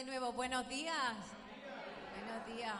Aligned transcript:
De 0.00 0.06
nuevo, 0.06 0.32
buenos 0.32 0.66
días. 0.66 1.14
Buenos 2.16 2.46
días. 2.46 2.74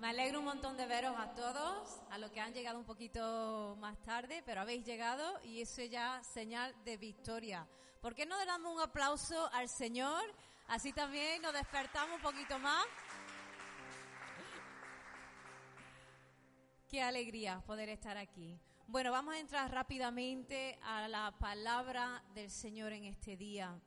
Me 0.00 0.08
alegro 0.08 0.40
un 0.40 0.46
montón 0.46 0.76
de 0.76 0.84
veros 0.84 1.14
a 1.16 1.32
todos, 1.32 2.00
a 2.10 2.18
los 2.18 2.32
que 2.32 2.40
han 2.40 2.52
llegado 2.52 2.76
un 2.76 2.84
poquito 2.84 3.76
más 3.78 3.96
tarde, 4.02 4.42
pero 4.44 4.62
habéis 4.62 4.84
llegado 4.84 5.40
y 5.44 5.60
eso 5.60 5.84
ya 5.84 6.20
señal 6.24 6.74
de 6.84 6.96
victoria. 6.96 7.68
¿Por 8.00 8.16
qué 8.16 8.26
no 8.26 8.36
le 8.36 8.46
damos 8.46 8.74
un 8.74 8.80
aplauso 8.80 9.48
al 9.52 9.68
Señor? 9.68 10.24
Así 10.66 10.92
también 10.92 11.40
nos 11.40 11.52
despertamos 11.52 12.16
un 12.16 12.22
poquito 12.22 12.58
más. 12.58 12.84
Qué 16.88 17.00
alegría 17.00 17.62
poder 17.64 17.90
estar 17.90 18.16
aquí. 18.16 18.58
Bueno, 18.88 19.12
vamos 19.12 19.34
a 19.34 19.38
entrar 19.38 19.70
rápidamente 19.70 20.80
a 20.82 21.06
la 21.06 21.30
palabra 21.38 22.24
del 22.34 22.50
Señor 22.50 22.92
en 22.92 23.04
este 23.04 23.36
día. 23.36 23.80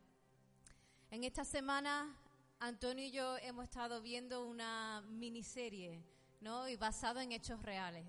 En 1.11 1.25
esta 1.25 1.43
semana, 1.43 2.15
Antonio 2.61 3.05
y 3.05 3.11
yo 3.11 3.37
hemos 3.37 3.63
estado 3.63 4.01
viendo 4.01 4.45
una 4.45 5.01
miniserie, 5.07 6.03
¿no? 6.41 6.67
Y 6.67 6.75
basado 6.75 7.21
en 7.21 7.31
hechos 7.31 7.61
reales. 7.61 8.05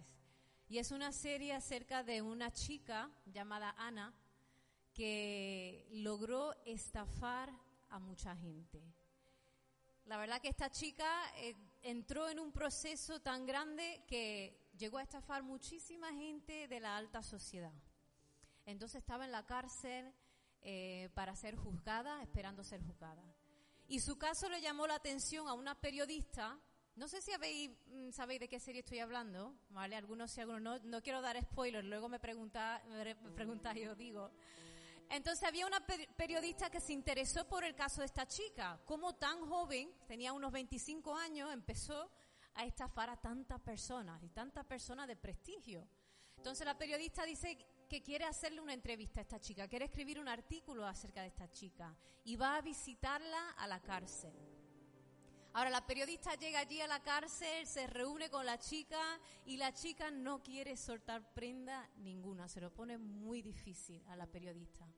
Y 0.68 0.78
es 0.78 0.90
una 0.90 1.12
serie 1.12 1.52
acerca 1.52 2.02
de 2.02 2.20
una 2.20 2.50
chica 2.50 3.12
llamada 3.26 3.76
Ana 3.78 4.12
que 4.92 5.86
logró 5.92 6.52
estafar 6.64 7.52
a 7.90 8.00
mucha 8.00 8.34
gente. 8.34 8.82
La 10.06 10.16
verdad 10.16 10.40
que 10.40 10.48
esta 10.48 10.68
chica 10.68 11.08
eh, 11.36 11.54
entró 11.82 12.28
en 12.28 12.40
un 12.40 12.50
proceso 12.50 13.20
tan 13.20 13.46
grande 13.46 14.02
que 14.08 14.68
llegó 14.76 14.98
a 14.98 15.02
estafar 15.02 15.44
muchísima 15.44 16.12
gente 16.12 16.66
de 16.66 16.80
la 16.80 16.96
alta 16.96 17.22
sociedad. 17.22 17.72
Entonces 18.66 18.98
estaba 18.98 19.24
en 19.24 19.30
la 19.30 19.46
cárcel 19.46 20.12
eh, 20.60 21.08
para 21.14 21.36
ser 21.36 21.54
juzgada, 21.54 22.20
esperando 22.20 22.64
ser 22.64 22.82
juzgada. 22.82 23.22
Y 23.90 23.98
su 23.98 24.16
caso 24.16 24.48
le 24.48 24.60
llamó 24.60 24.86
la 24.86 24.94
atención 24.94 25.48
a 25.48 25.52
una 25.52 25.74
periodista. 25.74 26.56
No 26.94 27.08
sé 27.08 27.20
si 27.20 27.32
habéis, 27.32 27.72
mm, 27.88 28.12
sabéis 28.12 28.38
de 28.38 28.48
qué 28.48 28.60
serie 28.60 28.82
estoy 28.82 29.00
hablando, 29.00 29.52
¿vale? 29.70 29.96
Algunos 29.96 30.30
sí, 30.30 30.40
algunos 30.40 30.62
no. 30.62 30.78
No 30.84 31.02
quiero 31.02 31.20
dar 31.20 31.36
spoilers, 31.42 31.84
luego 31.84 32.08
me 32.08 32.20
preguntáis 32.20 32.84
me 32.86 33.16
preguntáis 33.34 33.82
y 33.82 33.88
os 33.88 33.98
digo. 33.98 34.30
Entonces 35.08 35.42
había 35.42 35.66
una 35.66 35.84
periodista 36.16 36.70
que 36.70 36.78
se 36.78 36.92
interesó 36.92 37.48
por 37.48 37.64
el 37.64 37.74
caso 37.74 38.00
de 38.00 38.06
esta 38.06 38.28
chica. 38.28 38.80
Como 38.84 39.16
tan 39.16 39.44
joven, 39.48 39.92
tenía 40.06 40.32
unos 40.32 40.52
25 40.52 41.16
años, 41.16 41.52
empezó 41.52 42.12
a 42.54 42.64
estafar 42.64 43.10
a 43.10 43.16
tantas 43.16 43.60
personas 43.60 44.22
y 44.22 44.28
tantas 44.28 44.64
personas 44.66 45.08
de 45.08 45.16
prestigio. 45.16 45.88
Entonces 46.40 46.64
la 46.64 46.78
periodista 46.78 47.26
dice 47.26 47.58
que 47.86 48.02
quiere 48.02 48.24
hacerle 48.24 48.62
una 48.62 48.72
entrevista 48.72 49.20
a 49.20 49.24
esta 49.24 49.38
chica, 49.38 49.68
quiere 49.68 49.84
escribir 49.84 50.18
un 50.18 50.26
artículo 50.26 50.86
acerca 50.86 51.20
de 51.20 51.26
esta 51.26 51.50
chica 51.50 51.94
y 52.24 52.36
va 52.36 52.56
a 52.56 52.62
visitarla 52.62 53.50
a 53.58 53.66
la 53.66 53.82
cárcel. 53.82 54.32
Ahora 55.52 55.68
la 55.68 55.86
periodista 55.86 56.34
llega 56.36 56.60
allí 56.60 56.80
a 56.80 56.86
la 56.86 57.02
cárcel, 57.02 57.66
se 57.66 57.86
reúne 57.88 58.30
con 58.30 58.46
la 58.46 58.58
chica 58.58 59.20
y 59.44 59.58
la 59.58 59.74
chica 59.74 60.10
no 60.10 60.42
quiere 60.42 60.78
soltar 60.78 61.30
prenda 61.34 61.90
ninguna, 61.98 62.48
se 62.48 62.62
lo 62.62 62.72
pone 62.72 62.96
muy 62.96 63.42
difícil 63.42 64.02
a 64.08 64.16
la 64.16 64.26
periodista. 64.26 64.88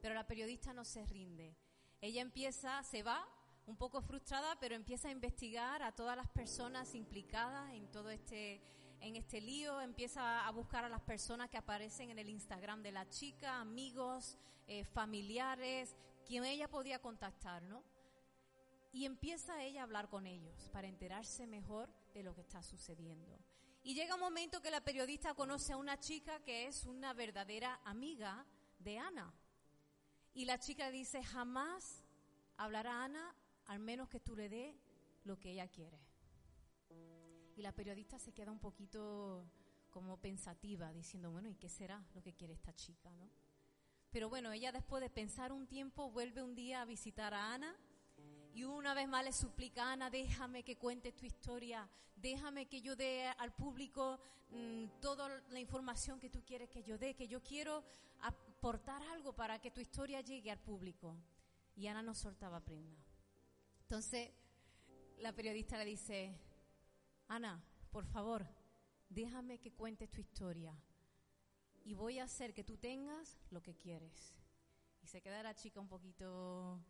Pero 0.00 0.14
la 0.14 0.26
periodista 0.26 0.72
no 0.72 0.86
se 0.86 1.04
rinde. 1.04 1.54
Ella 2.00 2.22
empieza, 2.22 2.82
se 2.82 3.02
va 3.02 3.28
un 3.66 3.76
poco 3.76 4.00
frustrada, 4.00 4.58
pero 4.60 4.74
empieza 4.74 5.08
a 5.08 5.12
investigar 5.12 5.82
a 5.82 5.92
todas 5.92 6.16
las 6.16 6.28
personas 6.28 6.94
implicadas 6.94 7.70
en 7.74 7.90
todo 7.90 8.08
este 8.08 8.62
en 9.00 9.16
este 9.16 9.40
lío, 9.40 9.80
empieza 9.80 10.46
a 10.46 10.50
buscar 10.50 10.84
a 10.84 10.88
las 10.88 11.00
personas 11.02 11.50
que 11.50 11.56
aparecen 11.56 12.10
en 12.10 12.18
el 12.18 12.28
Instagram 12.28 12.82
de 12.82 12.92
la 12.92 13.08
chica, 13.08 13.60
amigos, 13.60 14.38
eh, 14.66 14.84
familiares, 14.84 15.96
quien 16.26 16.44
ella 16.44 16.68
podía 16.68 16.98
contactar, 16.98 17.62
¿no? 17.62 17.82
Y 18.92 19.04
empieza 19.04 19.62
ella 19.62 19.80
a 19.80 19.84
hablar 19.84 20.08
con 20.08 20.26
ellos 20.26 20.70
para 20.72 20.88
enterarse 20.88 21.46
mejor 21.46 21.88
de 22.14 22.22
lo 22.22 22.34
que 22.34 22.40
está 22.40 22.62
sucediendo. 22.62 23.38
Y 23.82 23.94
llega 23.94 24.14
un 24.14 24.20
momento 24.20 24.60
que 24.60 24.70
la 24.70 24.80
periodista 24.80 25.34
conoce 25.34 25.72
a 25.72 25.76
una 25.76 26.00
chica 26.00 26.40
que 26.40 26.66
es 26.66 26.86
una 26.86 27.12
verdadera 27.12 27.80
amiga 27.84 28.44
de 28.78 28.98
Ana. 28.98 29.32
Y 30.34 30.44
la 30.44 30.58
chica 30.58 30.90
dice, 30.90 31.22
jamás 31.22 32.02
hablará 32.56 33.04
Ana 33.04 33.34
al 33.66 33.78
menos 33.78 34.08
que 34.08 34.20
tú 34.20 34.34
le 34.34 34.48
dé 34.48 34.76
lo 35.24 35.38
que 35.38 35.52
ella 35.52 35.68
quiere. 35.68 36.05
Y 37.56 37.62
la 37.62 37.72
periodista 37.72 38.18
se 38.18 38.32
queda 38.32 38.52
un 38.52 38.60
poquito 38.60 39.44
como 39.90 40.18
pensativa, 40.18 40.92
diciendo, 40.92 41.30
bueno, 41.30 41.48
¿y 41.48 41.54
qué 41.54 41.68
será 41.68 42.04
lo 42.14 42.22
que 42.22 42.34
quiere 42.34 42.52
esta 42.52 42.74
chica, 42.74 43.10
no? 43.12 43.30
Pero 44.10 44.28
bueno, 44.28 44.52
ella 44.52 44.72
después 44.72 45.02
de 45.02 45.10
pensar 45.10 45.52
un 45.52 45.66
tiempo 45.66 46.10
vuelve 46.10 46.42
un 46.42 46.54
día 46.54 46.82
a 46.82 46.84
visitar 46.84 47.34
a 47.34 47.54
Ana 47.54 47.76
y 48.54 48.64
una 48.64 48.94
vez 48.94 49.08
más 49.08 49.24
le 49.24 49.32
suplica 49.32 49.92
Ana, 49.92 50.08
déjame 50.08 50.62
que 50.62 50.78
cuente 50.78 51.12
tu 51.12 51.26
historia, 51.26 51.88
déjame 52.14 52.66
que 52.66 52.80
yo 52.80 52.96
dé 52.96 53.26
al 53.38 53.54
público 53.54 54.18
mm, 54.50 55.00
toda 55.00 55.42
la 55.50 55.60
información 55.60 56.18
que 56.18 56.30
tú 56.30 56.42
quieres 56.42 56.70
que 56.70 56.82
yo 56.82 56.96
dé, 56.96 57.14
que 57.14 57.28
yo 57.28 57.42
quiero 57.42 57.84
aportar 58.20 59.02
algo 59.12 59.34
para 59.34 59.58
que 59.60 59.70
tu 59.70 59.80
historia 59.80 60.20
llegue 60.22 60.50
al 60.50 60.58
público. 60.58 61.14
Y 61.74 61.86
Ana 61.86 62.02
no 62.02 62.14
soltaba 62.14 62.60
prenda. 62.60 62.96
Entonces, 63.82 64.30
la 65.18 65.32
periodista 65.32 65.76
le 65.76 65.84
dice, 65.84 66.34
Ana, 67.28 67.62
por 67.90 68.06
favor, 68.06 68.46
déjame 69.08 69.58
que 69.58 69.72
cuentes 69.72 70.10
tu 70.10 70.20
historia 70.20 70.74
y 71.84 71.94
voy 71.94 72.18
a 72.18 72.24
hacer 72.24 72.54
que 72.54 72.64
tú 72.64 72.76
tengas 72.76 73.38
lo 73.50 73.62
que 73.62 73.76
quieres. 73.76 74.34
Y 75.02 75.06
se 75.06 75.20
queda 75.20 75.42
la 75.42 75.54
chica 75.54 75.80
un 75.80 75.88
poquito 75.88 76.80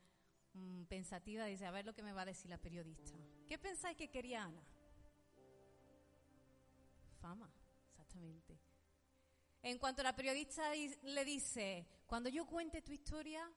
mm, 0.54 0.84
pensativa, 0.84 1.44
dice, 1.46 1.66
a 1.66 1.70
ver 1.70 1.84
lo 1.84 1.94
que 1.94 2.02
me 2.02 2.12
va 2.12 2.22
a 2.22 2.26
decir 2.26 2.50
la 2.50 2.58
periodista. 2.58 3.18
¿Qué 3.46 3.58
pensáis 3.58 3.96
que 3.96 4.10
quería 4.10 4.44
Ana? 4.44 4.62
Fama, 7.20 7.50
exactamente. 7.90 8.58
En 9.62 9.78
cuanto 9.78 10.02
la 10.02 10.14
periodista 10.14 10.72
le 10.74 11.24
dice, 11.24 11.86
cuando 12.06 12.28
yo 12.28 12.46
cuente 12.46 12.82
tu 12.82 12.92
historia, 12.92 13.50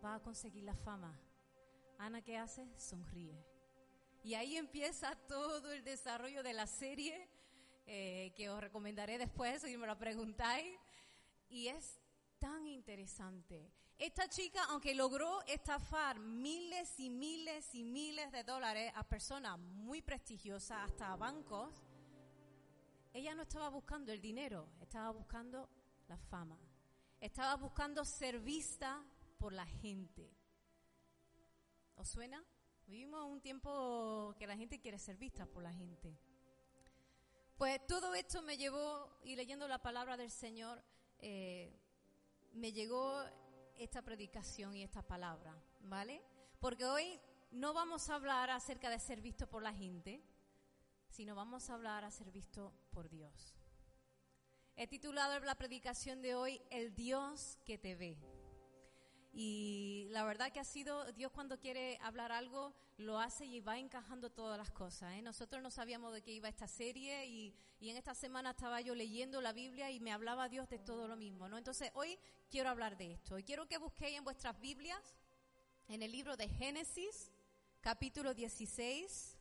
vas 0.00 0.20
a 0.20 0.22
conseguir 0.22 0.64
la 0.64 0.74
fama. 0.74 1.18
Ana, 1.98 2.22
¿qué 2.22 2.36
hace? 2.36 2.68
Sonríe. 2.78 3.55
Y 4.26 4.34
ahí 4.34 4.56
empieza 4.56 5.14
todo 5.14 5.70
el 5.70 5.84
desarrollo 5.84 6.42
de 6.42 6.52
la 6.52 6.66
serie, 6.66 7.28
eh, 7.86 8.32
que 8.34 8.50
os 8.50 8.60
recomendaré 8.60 9.18
después 9.18 9.62
si 9.62 9.76
me 9.76 9.86
lo 9.86 9.96
preguntáis. 9.96 10.76
Y 11.48 11.68
es 11.68 12.00
tan 12.40 12.66
interesante. 12.66 13.70
Esta 13.96 14.28
chica, 14.28 14.64
aunque 14.70 14.96
logró 14.96 15.42
estafar 15.42 16.18
miles 16.18 16.98
y 16.98 17.08
miles 17.08 17.72
y 17.76 17.84
miles 17.84 18.32
de 18.32 18.42
dólares 18.42 18.90
a 18.96 19.08
personas 19.08 19.60
muy 19.60 20.02
prestigiosas, 20.02 20.90
hasta 20.90 21.12
a 21.12 21.16
bancos, 21.16 21.72
ella 23.12 23.32
no 23.36 23.42
estaba 23.42 23.68
buscando 23.68 24.10
el 24.10 24.20
dinero, 24.20 24.68
estaba 24.80 25.10
buscando 25.10 25.70
la 26.08 26.18
fama. 26.18 26.58
Estaba 27.20 27.54
buscando 27.54 28.04
ser 28.04 28.40
vista 28.40 29.04
por 29.38 29.52
la 29.52 29.66
gente. 29.66 30.28
¿Os 31.94 32.08
suena? 32.08 32.44
Vivimos 32.86 33.24
un 33.24 33.40
tiempo 33.40 34.34
que 34.38 34.46
la 34.46 34.56
gente 34.56 34.80
quiere 34.80 34.98
ser 34.98 35.16
vista 35.16 35.44
por 35.44 35.62
la 35.62 35.72
gente. 35.72 36.16
Pues 37.56 37.84
todo 37.86 38.14
esto 38.14 38.42
me 38.42 38.56
llevó, 38.56 39.18
y 39.24 39.34
leyendo 39.34 39.66
la 39.66 39.82
palabra 39.82 40.16
del 40.16 40.30
Señor, 40.30 40.80
eh, 41.18 41.76
me 42.52 42.72
llegó 42.72 43.24
esta 43.76 44.02
predicación 44.02 44.76
y 44.76 44.84
esta 44.84 45.02
palabra, 45.02 45.60
¿vale? 45.80 46.22
Porque 46.60 46.84
hoy 46.84 47.20
no 47.50 47.72
vamos 47.74 48.08
a 48.08 48.14
hablar 48.14 48.50
acerca 48.50 48.88
de 48.88 49.00
ser 49.00 49.20
visto 49.20 49.48
por 49.48 49.62
la 49.62 49.74
gente, 49.74 50.22
sino 51.08 51.34
vamos 51.34 51.68
a 51.68 51.74
hablar 51.74 52.04
a 52.04 52.10
ser 52.10 52.30
visto 52.30 52.72
por 52.92 53.08
Dios. 53.08 53.56
He 54.76 54.86
titulado 54.86 55.40
la 55.40 55.54
predicación 55.56 56.22
de 56.22 56.34
hoy 56.34 56.62
El 56.70 56.94
Dios 56.94 57.58
que 57.64 57.78
te 57.78 57.96
ve. 57.96 58.18
Y 59.38 60.08
la 60.12 60.24
verdad 60.24 60.50
que 60.50 60.60
ha 60.60 60.64
sido, 60.64 61.12
Dios 61.12 61.30
cuando 61.30 61.58
quiere 61.58 61.98
hablar 62.00 62.32
algo, 62.32 62.72
lo 62.96 63.20
hace 63.20 63.44
y 63.44 63.60
va 63.60 63.78
encajando 63.78 64.30
todas 64.30 64.56
las 64.56 64.70
cosas. 64.70 65.12
¿eh? 65.12 65.20
Nosotros 65.20 65.62
no 65.62 65.70
sabíamos 65.70 66.14
de 66.14 66.22
qué 66.22 66.32
iba 66.32 66.48
esta 66.48 66.66
serie 66.66 67.26
y, 67.26 67.54
y, 67.78 67.90
en 67.90 67.98
esta 67.98 68.14
semana 68.14 68.52
estaba 68.52 68.80
yo 68.80 68.94
leyendo 68.94 69.42
la 69.42 69.52
Biblia 69.52 69.90
y 69.90 70.00
me 70.00 70.10
hablaba 70.10 70.48
Dios 70.48 70.70
de 70.70 70.78
todo 70.78 71.06
lo 71.06 71.16
mismo. 71.16 71.50
¿no? 71.50 71.58
Entonces 71.58 71.90
hoy 71.92 72.18
quiero 72.48 72.70
hablar 72.70 72.96
de 72.96 73.12
esto. 73.12 73.38
Y 73.38 73.42
quiero 73.42 73.66
que 73.66 73.76
busquéis 73.76 74.16
en 74.16 74.24
vuestras 74.24 74.58
Biblias, 74.58 75.18
en 75.88 76.02
el 76.02 76.12
libro 76.12 76.38
de 76.38 76.48
Génesis, 76.48 77.30
capítulo 77.82 78.32
16. 78.32 79.36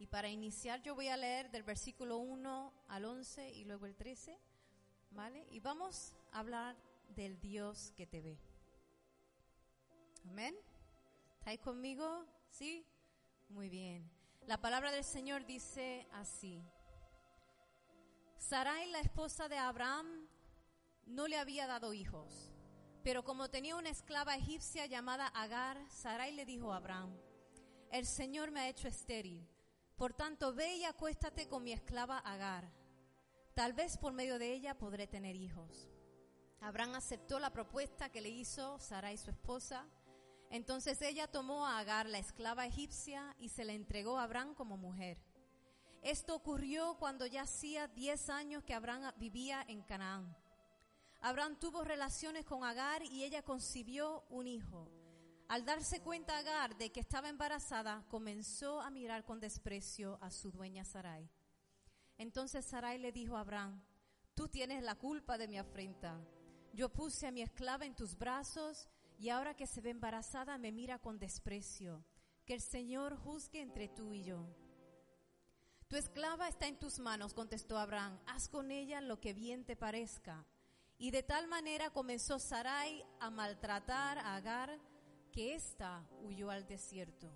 Y 0.00 0.08
para 0.08 0.28
iniciar 0.28 0.82
yo 0.82 0.96
voy 0.96 1.06
a 1.06 1.16
leer 1.16 1.52
del 1.52 1.62
versículo 1.62 2.18
1 2.18 2.72
al 2.88 3.04
11 3.04 3.52
y 3.52 3.64
luego 3.64 3.86
el 3.86 3.94
13. 3.94 4.49
¿Vale? 5.10 5.46
Y 5.50 5.60
vamos 5.60 6.14
a 6.32 6.40
hablar 6.40 6.76
del 7.08 7.40
Dios 7.40 7.92
que 7.96 8.06
te 8.06 8.20
ve. 8.20 8.38
Amén. 10.28 10.56
¿Estáis 11.38 11.60
conmigo? 11.60 12.26
¿Sí? 12.50 12.86
Muy 13.48 13.68
bien. 13.68 14.10
La 14.46 14.60
palabra 14.60 14.92
del 14.92 15.04
Señor 15.04 15.44
dice 15.46 16.06
así. 16.12 16.62
Sarai, 18.36 18.90
la 18.90 19.00
esposa 19.00 19.48
de 19.48 19.58
Abraham, 19.58 20.28
no 21.06 21.26
le 21.26 21.38
había 21.38 21.66
dado 21.66 21.92
hijos, 21.92 22.50
Pero 23.02 23.24
como 23.24 23.48
tenía 23.48 23.76
una 23.76 23.88
esclava 23.88 24.36
egipcia 24.36 24.86
llamada 24.86 25.26
Agar, 25.28 25.78
Sarai 25.90 26.32
le 26.32 26.44
dijo 26.44 26.72
a 26.72 26.76
Abraham, 26.76 27.16
el 27.90 28.06
Señor 28.06 28.50
me 28.50 28.60
ha 28.60 28.68
hecho 28.68 28.88
estéril, 28.88 29.48
por 29.96 30.12
tanto 30.12 30.52
ve 30.52 30.76
y 30.76 30.84
acuéstate 30.84 31.48
con 31.48 31.62
mi 31.64 31.72
esclava 31.72 32.18
Agar. 32.18 32.70
Tal 33.60 33.74
vez 33.74 33.98
por 33.98 34.14
medio 34.14 34.38
de 34.38 34.54
ella 34.54 34.78
podré 34.78 35.06
tener 35.06 35.36
hijos. 35.36 35.90
Abraham 36.62 36.94
aceptó 36.94 37.38
la 37.38 37.52
propuesta 37.52 38.08
que 38.08 38.22
le 38.22 38.30
hizo 38.30 38.78
Sarai 38.78 39.18
su 39.18 39.28
esposa. 39.28 39.86
Entonces 40.48 41.02
ella 41.02 41.30
tomó 41.30 41.66
a 41.66 41.78
Agar, 41.78 42.08
la 42.08 42.16
esclava 42.16 42.64
egipcia, 42.64 43.36
y 43.38 43.50
se 43.50 43.66
la 43.66 43.74
entregó 43.74 44.16
a 44.16 44.22
Abraham 44.22 44.54
como 44.54 44.78
mujer. 44.78 45.18
Esto 46.00 46.36
ocurrió 46.36 46.96
cuando 46.98 47.26
ya 47.26 47.42
hacía 47.42 47.86
diez 47.86 48.30
años 48.30 48.64
que 48.64 48.72
Abraham 48.72 49.12
vivía 49.18 49.62
en 49.68 49.82
Canaán. 49.82 50.34
Abraham 51.20 51.58
tuvo 51.60 51.84
relaciones 51.84 52.46
con 52.46 52.64
Agar 52.64 53.02
y 53.02 53.24
ella 53.24 53.42
concibió 53.42 54.24
un 54.30 54.46
hijo. 54.46 54.90
Al 55.48 55.66
darse 55.66 56.00
cuenta 56.00 56.38
Agar 56.38 56.78
de 56.78 56.90
que 56.92 57.00
estaba 57.00 57.28
embarazada, 57.28 58.06
comenzó 58.08 58.80
a 58.80 58.88
mirar 58.88 59.26
con 59.26 59.38
desprecio 59.38 60.16
a 60.22 60.30
su 60.30 60.50
dueña 60.50 60.82
Sarai. 60.82 61.28
Entonces 62.20 62.66
Sarai 62.66 62.98
le 62.98 63.12
dijo 63.12 63.38
a 63.38 63.40
Abraham, 63.40 63.82
tú 64.34 64.46
tienes 64.46 64.82
la 64.82 64.94
culpa 64.94 65.38
de 65.38 65.48
mi 65.48 65.56
afrenta. 65.56 66.20
Yo 66.74 66.90
puse 66.90 67.26
a 67.26 67.30
mi 67.30 67.40
esclava 67.40 67.86
en 67.86 67.96
tus 67.96 68.18
brazos 68.18 68.90
y 69.18 69.30
ahora 69.30 69.54
que 69.54 69.66
se 69.66 69.80
ve 69.80 69.88
embarazada 69.88 70.58
me 70.58 70.70
mira 70.70 70.98
con 70.98 71.18
desprecio. 71.18 72.04
Que 72.44 72.52
el 72.52 72.60
Señor 72.60 73.16
juzgue 73.16 73.62
entre 73.62 73.88
tú 73.88 74.12
y 74.12 74.22
yo. 74.22 74.46
Tu 75.88 75.96
esclava 75.96 76.46
está 76.46 76.66
en 76.66 76.78
tus 76.78 76.98
manos, 76.98 77.32
contestó 77.32 77.78
Abraham. 77.78 78.20
Haz 78.26 78.50
con 78.50 78.70
ella 78.70 79.00
lo 79.00 79.18
que 79.18 79.32
bien 79.32 79.64
te 79.64 79.74
parezca. 79.74 80.44
Y 80.98 81.12
de 81.12 81.22
tal 81.22 81.48
manera 81.48 81.88
comenzó 81.88 82.38
Sarai 82.38 83.02
a 83.18 83.30
maltratar 83.30 84.18
a 84.18 84.36
Agar 84.36 84.78
que 85.32 85.54
ésta 85.54 86.06
huyó 86.22 86.50
al 86.50 86.66
desierto. 86.66 87.32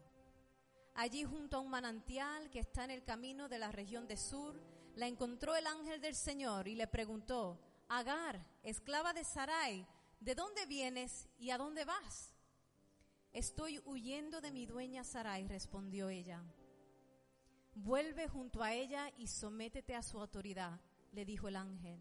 Allí 0.93 1.25
junto 1.25 1.57
a 1.57 1.61
un 1.61 1.71
manantial 1.71 2.51
que 2.51 2.61
está 2.61 2.85
en 2.85 2.91
el 2.91 3.03
camino 3.03 3.49
de 3.49 3.59
la 3.59 3.73
región 3.73 4.07
de 4.07 4.19
Sur, 4.19 4.74
la 4.95 5.07
encontró 5.07 5.57
el 5.57 5.67
ángel 5.67 6.01
del 6.01 6.15
Señor 6.15 6.69
y 6.69 6.75
le 6.75 6.87
preguntó, 6.87 7.61
Agar, 7.89 8.45
esclava 8.63 9.13
de 9.13 9.25
Sarai, 9.25 9.87
¿de 10.21 10.35
dónde 10.35 10.67
vienes 10.67 11.29
y 11.39 11.51
a 11.51 11.59
dónde 11.59 11.85
vas? 11.85 12.33
Estoy 13.33 13.81
huyendo 13.85 14.41
de 14.41 14.53
mi 14.53 14.65
dueña 14.67 15.05
Sarai, 15.05 15.49
respondió 15.49 16.09
ella. 16.09 16.43
Vuelve 17.75 18.29
junto 18.29 18.63
a 18.63 18.73
ella 18.73 19.13
y 19.19 19.27
sométete 19.27 19.97
a 19.97 20.03
su 20.03 20.21
autoridad, 20.21 20.81
le 21.13 21.25
dijo 21.25 21.49
el 21.49 21.57
ángel. 21.57 21.99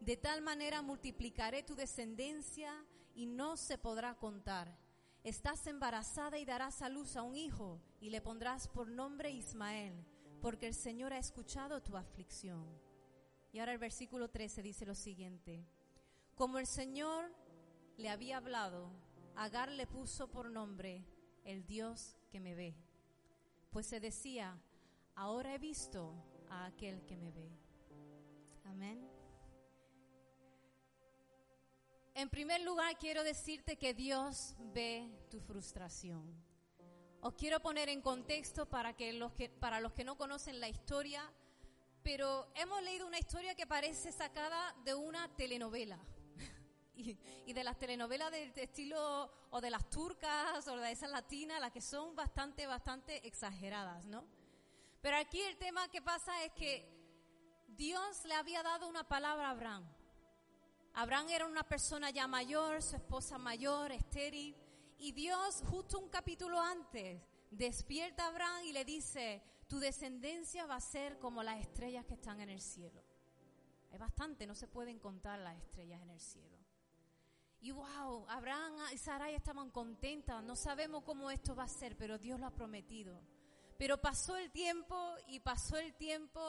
De 0.00 0.16
tal 0.16 0.40
manera 0.40 0.82
multiplicaré 0.82 1.62
tu 1.62 1.76
descendencia 1.76 2.84
y 3.14 3.26
no 3.26 3.56
se 3.56 3.76
podrá 3.76 4.14
contar. 4.14 4.76
Estás 5.22 5.66
embarazada 5.66 6.38
y 6.38 6.44
darás 6.44 6.82
a 6.82 6.88
luz 6.88 7.16
a 7.16 7.22
un 7.22 7.36
hijo 7.36 7.80
y 8.00 8.10
le 8.10 8.20
pondrás 8.20 8.66
por 8.66 8.88
nombre 8.88 9.30
Ismael, 9.30 10.04
porque 10.42 10.66
el 10.66 10.74
Señor 10.74 11.14
ha 11.14 11.18
escuchado 11.18 11.80
tu 11.80 11.96
aflicción. 11.96 12.66
Y 13.52 13.60
ahora 13.60 13.72
el 13.72 13.78
versículo 13.78 14.28
13 14.28 14.60
dice 14.62 14.84
lo 14.84 14.94
siguiente. 14.94 15.64
Como 16.34 16.58
el 16.58 16.66
Señor 16.66 17.32
le 17.96 18.10
había 18.10 18.36
hablado, 18.36 18.90
Agar 19.36 19.70
le 19.70 19.86
puso 19.86 20.28
por 20.30 20.50
nombre 20.50 21.06
el 21.44 21.64
Dios 21.64 22.16
que 22.30 22.38
me 22.38 22.54
ve. 22.54 22.74
Pues 23.70 23.86
se 23.86 23.98
decía, 23.98 24.60
ahora 25.14 25.54
he 25.54 25.58
visto 25.58 26.14
a 26.50 26.66
aquel 26.66 27.04
que 27.06 27.16
me 27.16 27.30
ve. 27.30 27.50
Amén. 28.64 29.08
En 32.14 32.28
primer 32.28 32.60
lugar, 32.60 32.98
quiero 32.98 33.24
decirte 33.24 33.78
que 33.78 33.94
Dios 33.94 34.54
ve 34.74 35.10
tu 35.30 35.40
frustración. 35.40 36.51
Os 37.22 37.34
quiero 37.34 37.60
poner 37.60 37.88
en 37.88 38.02
contexto 38.02 38.66
para, 38.66 38.94
que 38.94 39.12
los 39.12 39.32
que, 39.32 39.48
para 39.48 39.78
los 39.78 39.92
que 39.92 40.02
no 40.02 40.16
conocen 40.16 40.60
la 40.60 40.68
historia, 40.68 41.22
pero 42.02 42.48
hemos 42.56 42.82
leído 42.82 43.06
una 43.06 43.18
historia 43.20 43.54
que 43.54 43.64
parece 43.64 44.10
sacada 44.10 44.74
de 44.84 44.94
una 44.94 45.28
telenovela. 45.36 45.98
Y, 46.94 47.18
y, 47.46 47.54
de 47.54 47.64
las 47.64 47.78
telenovelas 47.78 48.30
del 48.30 48.52
estilo 48.54 49.32
o 49.50 49.60
de 49.62 49.70
las 49.70 49.88
turcas 49.88 50.68
o 50.68 50.76
de 50.76 50.92
esas 50.92 51.10
latinas, 51.10 51.58
las 51.58 51.72
que 51.72 51.80
son 51.80 52.14
bastante, 52.14 52.66
bastante 52.66 53.26
exageradas, 53.26 54.04
¿no? 54.04 54.26
Pero 55.00 55.16
aquí 55.16 55.40
el 55.40 55.56
tema 55.56 55.88
que 55.88 56.02
pasa 56.02 56.44
es 56.44 56.52
que 56.52 56.86
Dios 57.68 58.26
le 58.26 58.34
había 58.34 58.62
dado 58.62 58.88
una 58.88 59.08
palabra 59.08 59.46
a 59.46 59.50
Abraham 59.52 59.88
Abraham 60.94 61.30
era 61.30 61.46
una 61.46 61.62
persona 61.62 62.10
ya 62.10 62.26
mayor, 62.26 62.82
su 62.82 62.96
esposa 62.96 63.38
mayor, 63.38 63.92
estéril, 63.92 64.54
y 65.02 65.10
Dios 65.10 65.64
justo 65.68 65.98
un 65.98 66.08
capítulo 66.08 66.60
antes 66.60 67.20
despierta 67.50 68.24
a 68.24 68.28
Abraham 68.28 68.64
y 68.66 68.72
le 68.72 68.84
dice, 68.84 69.42
tu 69.66 69.80
descendencia 69.80 70.64
va 70.66 70.76
a 70.76 70.80
ser 70.80 71.18
como 71.18 71.42
las 71.42 71.60
estrellas 71.60 72.06
que 72.06 72.14
están 72.14 72.40
en 72.40 72.48
el 72.48 72.60
cielo. 72.60 73.02
Es 73.90 73.98
bastante, 73.98 74.46
no 74.46 74.54
se 74.54 74.68
pueden 74.68 75.00
contar 75.00 75.40
las 75.40 75.58
estrellas 75.58 76.00
en 76.02 76.10
el 76.10 76.20
cielo. 76.20 76.56
Y 77.60 77.72
wow, 77.72 78.26
Abraham 78.28 78.74
y 78.94 78.98
Sarai 78.98 79.34
estaban 79.34 79.70
contentas, 79.70 80.42
no 80.44 80.54
sabemos 80.54 81.02
cómo 81.02 81.32
esto 81.32 81.56
va 81.56 81.64
a 81.64 81.68
ser, 81.68 81.96
pero 81.96 82.16
Dios 82.16 82.38
lo 82.38 82.46
ha 82.46 82.54
prometido. 82.54 83.20
Pero 83.78 84.00
pasó 84.00 84.36
el 84.36 84.52
tiempo 84.52 85.16
y 85.26 85.40
pasó 85.40 85.78
el 85.78 85.94
tiempo 85.94 86.40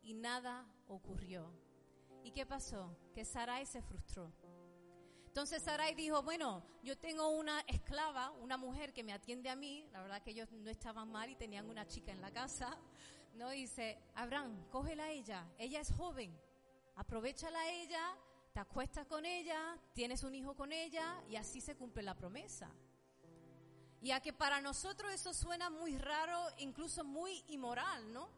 y 0.00 0.14
nada 0.14 0.66
ocurrió. 0.86 1.52
¿Y 2.24 2.30
qué 2.30 2.46
pasó? 2.46 2.96
Que 3.14 3.26
Sarai 3.26 3.66
se 3.66 3.82
frustró. 3.82 4.32
Entonces 5.38 5.62
Sarai 5.62 5.94
dijo, 5.94 6.20
bueno, 6.20 6.64
yo 6.82 6.98
tengo 6.98 7.28
una 7.28 7.60
esclava, 7.68 8.32
una 8.40 8.56
mujer 8.56 8.92
que 8.92 9.04
me 9.04 9.12
atiende 9.12 9.48
a 9.48 9.54
mí, 9.54 9.86
la 9.92 10.02
verdad 10.02 10.20
que 10.20 10.32
ellos 10.32 10.50
no 10.50 10.68
estaban 10.68 11.12
mal 11.12 11.30
y 11.30 11.36
tenían 11.36 11.70
una 11.70 11.86
chica 11.86 12.10
en 12.10 12.20
la 12.20 12.32
casa, 12.32 12.76
¿no? 13.36 13.54
Y 13.54 13.60
dice, 13.60 14.00
Abraham, 14.16 14.66
cógela 14.72 15.04
a 15.04 15.10
ella, 15.12 15.46
ella 15.56 15.80
es 15.80 15.92
joven, 15.92 16.36
aprovechala 16.96 17.56
a 17.56 17.70
ella, 17.70 18.16
te 18.52 18.58
acuestas 18.58 19.06
con 19.06 19.24
ella, 19.24 19.78
tienes 19.94 20.24
un 20.24 20.34
hijo 20.34 20.56
con 20.56 20.72
ella 20.72 21.22
y 21.30 21.36
así 21.36 21.60
se 21.60 21.76
cumple 21.76 22.02
la 22.02 22.16
promesa. 22.16 22.68
Y 24.02 24.10
a 24.10 24.18
que 24.18 24.32
para 24.32 24.60
nosotros 24.60 25.12
eso 25.12 25.32
suena 25.32 25.70
muy 25.70 25.96
raro, 25.98 26.48
incluso 26.58 27.04
muy 27.04 27.44
inmoral, 27.46 28.12
¿no? 28.12 28.28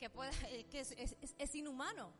Que, 0.00 0.08
puede, 0.08 0.30
que 0.70 0.80
es 0.80 1.54
inhumano. 1.54 2.10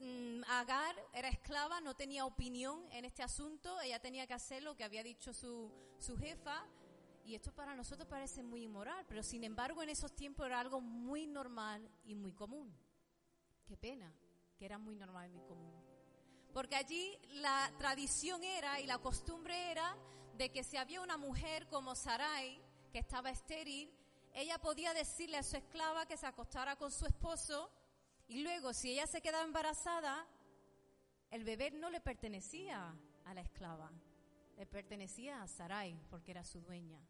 Mm, 0.00 0.42
Agar 0.48 0.96
era 1.12 1.28
esclava, 1.28 1.82
no 1.82 1.94
tenía 1.94 2.24
opinión 2.24 2.86
en 2.92 3.04
este 3.04 3.22
asunto, 3.22 3.78
ella 3.82 4.00
tenía 4.00 4.26
que 4.26 4.32
hacer 4.32 4.62
lo 4.62 4.74
que 4.74 4.84
había 4.84 5.02
dicho 5.02 5.34
su, 5.34 5.70
su 5.98 6.16
jefa. 6.16 6.66
Y 7.26 7.34
esto 7.34 7.52
para 7.52 7.74
nosotros 7.74 8.08
parece 8.08 8.42
muy 8.42 8.62
inmoral, 8.62 9.04
pero 9.08 9.22
sin 9.22 9.44
embargo 9.44 9.82
en 9.82 9.88
esos 9.88 10.14
tiempos 10.14 10.46
era 10.46 10.60
algo 10.60 10.80
muy 10.80 11.26
normal 11.26 11.90
y 12.04 12.14
muy 12.14 12.32
común. 12.32 12.72
Qué 13.66 13.76
pena, 13.76 14.10
que 14.56 14.64
era 14.64 14.78
muy 14.78 14.94
normal 14.94 15.28
y 15.28 15.32
muy 15.32 15.42
común. 15.42 15.74
Porque 16.54 16.76
allí 16.76 17.18
la 17.32 17.70
tradición 17.78 18.42
era 18.44 18.80
y 18.80 18.86
la 18.86 18.98
costumbre 18.98 19.72
era 19.72 19.94
de 20.38 20.50
que 20.50 20.64
si 20.64 20.76
había 20.76 21.02
una 21.02 21.18
mujer 21.18 21.66
como 21.68 21.94
Sarai, 21.94 22.62
que 22.92 23.00
estaba 23.00 23.30
estéril, 23.30 23.92
ella 24.32 24.58
podía 24.58 24.94
decirle 24.94 25.36
a 25.36 25.42
su 25.42 25.56
esclava 25.56 26.06
que 26.06 26.16
se 26.16 26.26
acostara 26.26 26.76
con 26.76 26.92
su 26.92 27.06
esposo 27.06 27.70
y 28.28 28.42
luego, 28.42 28.72
si 28.72 28.92
ella 28.92 29.06
se 29.06 29.20
quedaba 29.20 29.44
embarazada, 29.44 30.26
el 31.30 31.44
bebé 31.44 31.70
no 31.70 31.90
le 31.90 32.00
pertenecía 32.00 32.94
a 33.24 33.34
la 33.34 33.40
esclava, 33.40 33.92
le 34.56 34.66
pertenecía 34.66 35.42
a 35.42 35.48
Sarai 35.48 36.00
porque 36.10 36.32
era 36.32 36.44
su 36.44 36.60
dueña. 36.60 37.00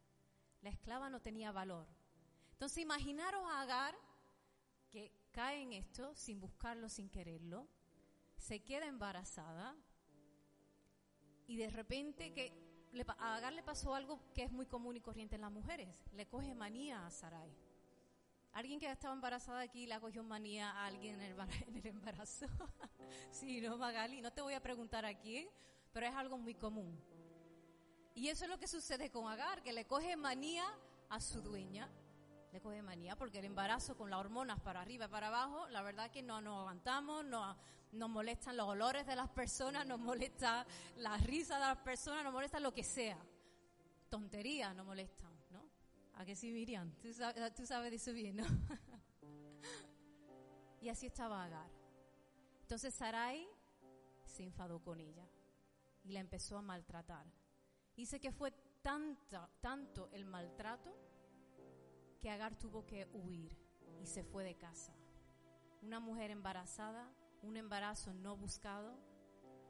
La 0.63 0.71
esclava 0.71 1.09
no 1.09 1.21
tenía 1.21 1.53
valor. 1.53 1.87
Entonces, 2.53 2.79
imaginaros 2.79 3.43
a 3.51 3.61
Agar 3.61 3.95
que 4.91 5.13
cae 5.31 5.63
en 5.63 5.73
esto 5.73 6.15
sin 6.15 6.41
buscarlo, 6.41 6.89
sin 6.89 7.09
quererlo, 7.09 7.69
se 8.37 8.61
queda 8.63 8.87
embarazada 8.87 9.77
y 11.47 11.57
de 11.57 11.71
repente 11.71 12.33
que 12.33 12.53
a 13.19 13.37
Agar 13.37 13.53
le 13.53 13.63
pasó 13.63 13.95
algo 13.95 14.21
que 14.33 14.43
es 14.43 14.51
muy 14.51 14.67
común 14.67 14.97
y 14.97 15.01
corriente 15.01 15.35
en 15.35 15.43
las 15.43 15.53
mujeres, 15.53 16.03
le 16.13 16.27
coge 16.27 16.55
manía 16.55 17.07
a 17.07 17.11
Sarai. 17.11 17.66
Alguien 18.57 18.81
que 18.81 18.91
estaba 18.91 19.13
embarazada 19.13 19.61
aquí 19.61 19.85
le 19.85 20.01
cogido 20.01 20.25
manía 20.25 20.71
a 20.71 20.87
alguien 20.87 21.21
en 21.21 21.37
el 21.77 21.87
embarazo. 21.87 22.47
sí, 23.31 23.61
no, 23.61 23.77
Magali, 23.77 24.23
no 24.23 24.33
te 24.33 24.41
voy 24.41 24.55
a 24.55 24.63
preguntar 24.63 25.05
aquí, 25.05 25.47
pero 25.93 26.07
es 26.07 26.15
algo 26.15 26.39
muy 26.39 26.55
común. 26.55 26.99
Y 28.15 28.29
eso 28.29 28.45
es 28.45 28.51
lo 28.51 28.59
que 28.59 28.67
sucede 28.67 29.11
con 29.11 29.31
Agar, 29.31 29.63
que 29.63 29.75
le 29.75 29.85
coge 29.85 30.17
manía 30.17 30.65
a 31.11 31.21
su 31.21 31.43
dueña. 31.43 31.87
Le 32.51 32.63
coge 32.63 32.81
manía 32.81 33.15
porque 33.15 33.41
el 33.41 33.45
embarazo 33.45 33.95
con 33.95 34.09
las 34.09 34.21
hormonas 34.21 34.59
para 34.61 34.81
arriba 34.81 35.05
y 35.05 35.09
para 35.09 35.27
abajo, 35.27 35.69
la 35.69 35.83
verdad 35.83 36.11
que 36.11 36.23
no 36.23 36.41
nos 36.41 36.61
aguantamos, 36.61 37.27
no, 37.27 37.59
nos 37.93 38.09
molestan 38.09 38.57
los 38.57 38.69
olores 38.69 39.05
de 39.05 39.17
las 39.17 39.29
personas, 39.29 39.87
nos 39.87 40.01
molesta 40.01 40.67
la 40.97 41.19
risa 41.19 41.57
de 41.57 41.61
las 41.61 41.77
personas, 41.77 42.25
nos 42.25 42.33
molesta 42.33 42.59
lo 42.59 42.73
que 42.73 42.85
sea. 42.85 43.19
Tonterías 44.09 44.75
nos 44.75 44.87
molestan. 44.87 45.36
¿A 46.17 46.25
que 46.25 46.35
sí, 46.35 46.51
Miriam? 46.51 46.91
Tú 47.03 47.13
sabes, 47.13 47.55
tú 47.55 47.67
sabes 47.67 47.91
de 47.91 47.97
eso 47.97 48.13
bien, 48.13 48.37
¿no? 48.37 48.45
y 50.81 50.89
así 50.89 51.07
estaba 51.07 51.45
Agar. 51.45 51.71
Entonces 52.63 52.95
Sarai 52.95 53.47
se 54.25 54.43
enfadó 54.43 54.81
con 54.81 55.01
ella 55.01 55.29
y 56.05 56.13
la 56.13 56.21
empezó 56.21 56.57
a 56.57 56.63
maltratar. 56.63 57.27
Dice 57.95 58.19
que 58.19 58.33
fue 58.33 58.53
tanto, 58.83 59.49
tanto 59.61 60.09
el 60.13 60.25
maltrato 60.25 60.97
que 62.21 62.31
Agar 62.31 62.59
tuvo 62.59 62.87
que 62.87 63.07
huir 63.13 63.57
y 64.01 64.07
se 64.07 64.25
fue 64.25 64.43
de 64.43 64.57
casa. 64.57 64.95
Una 65.83 66.01
mujer 66.01 66.31
embarazada, 66.31 67.13
un 67.43 67.59
embarazo 67.59 68.15
no 68.15 68.37
buscado, 68.37 68.99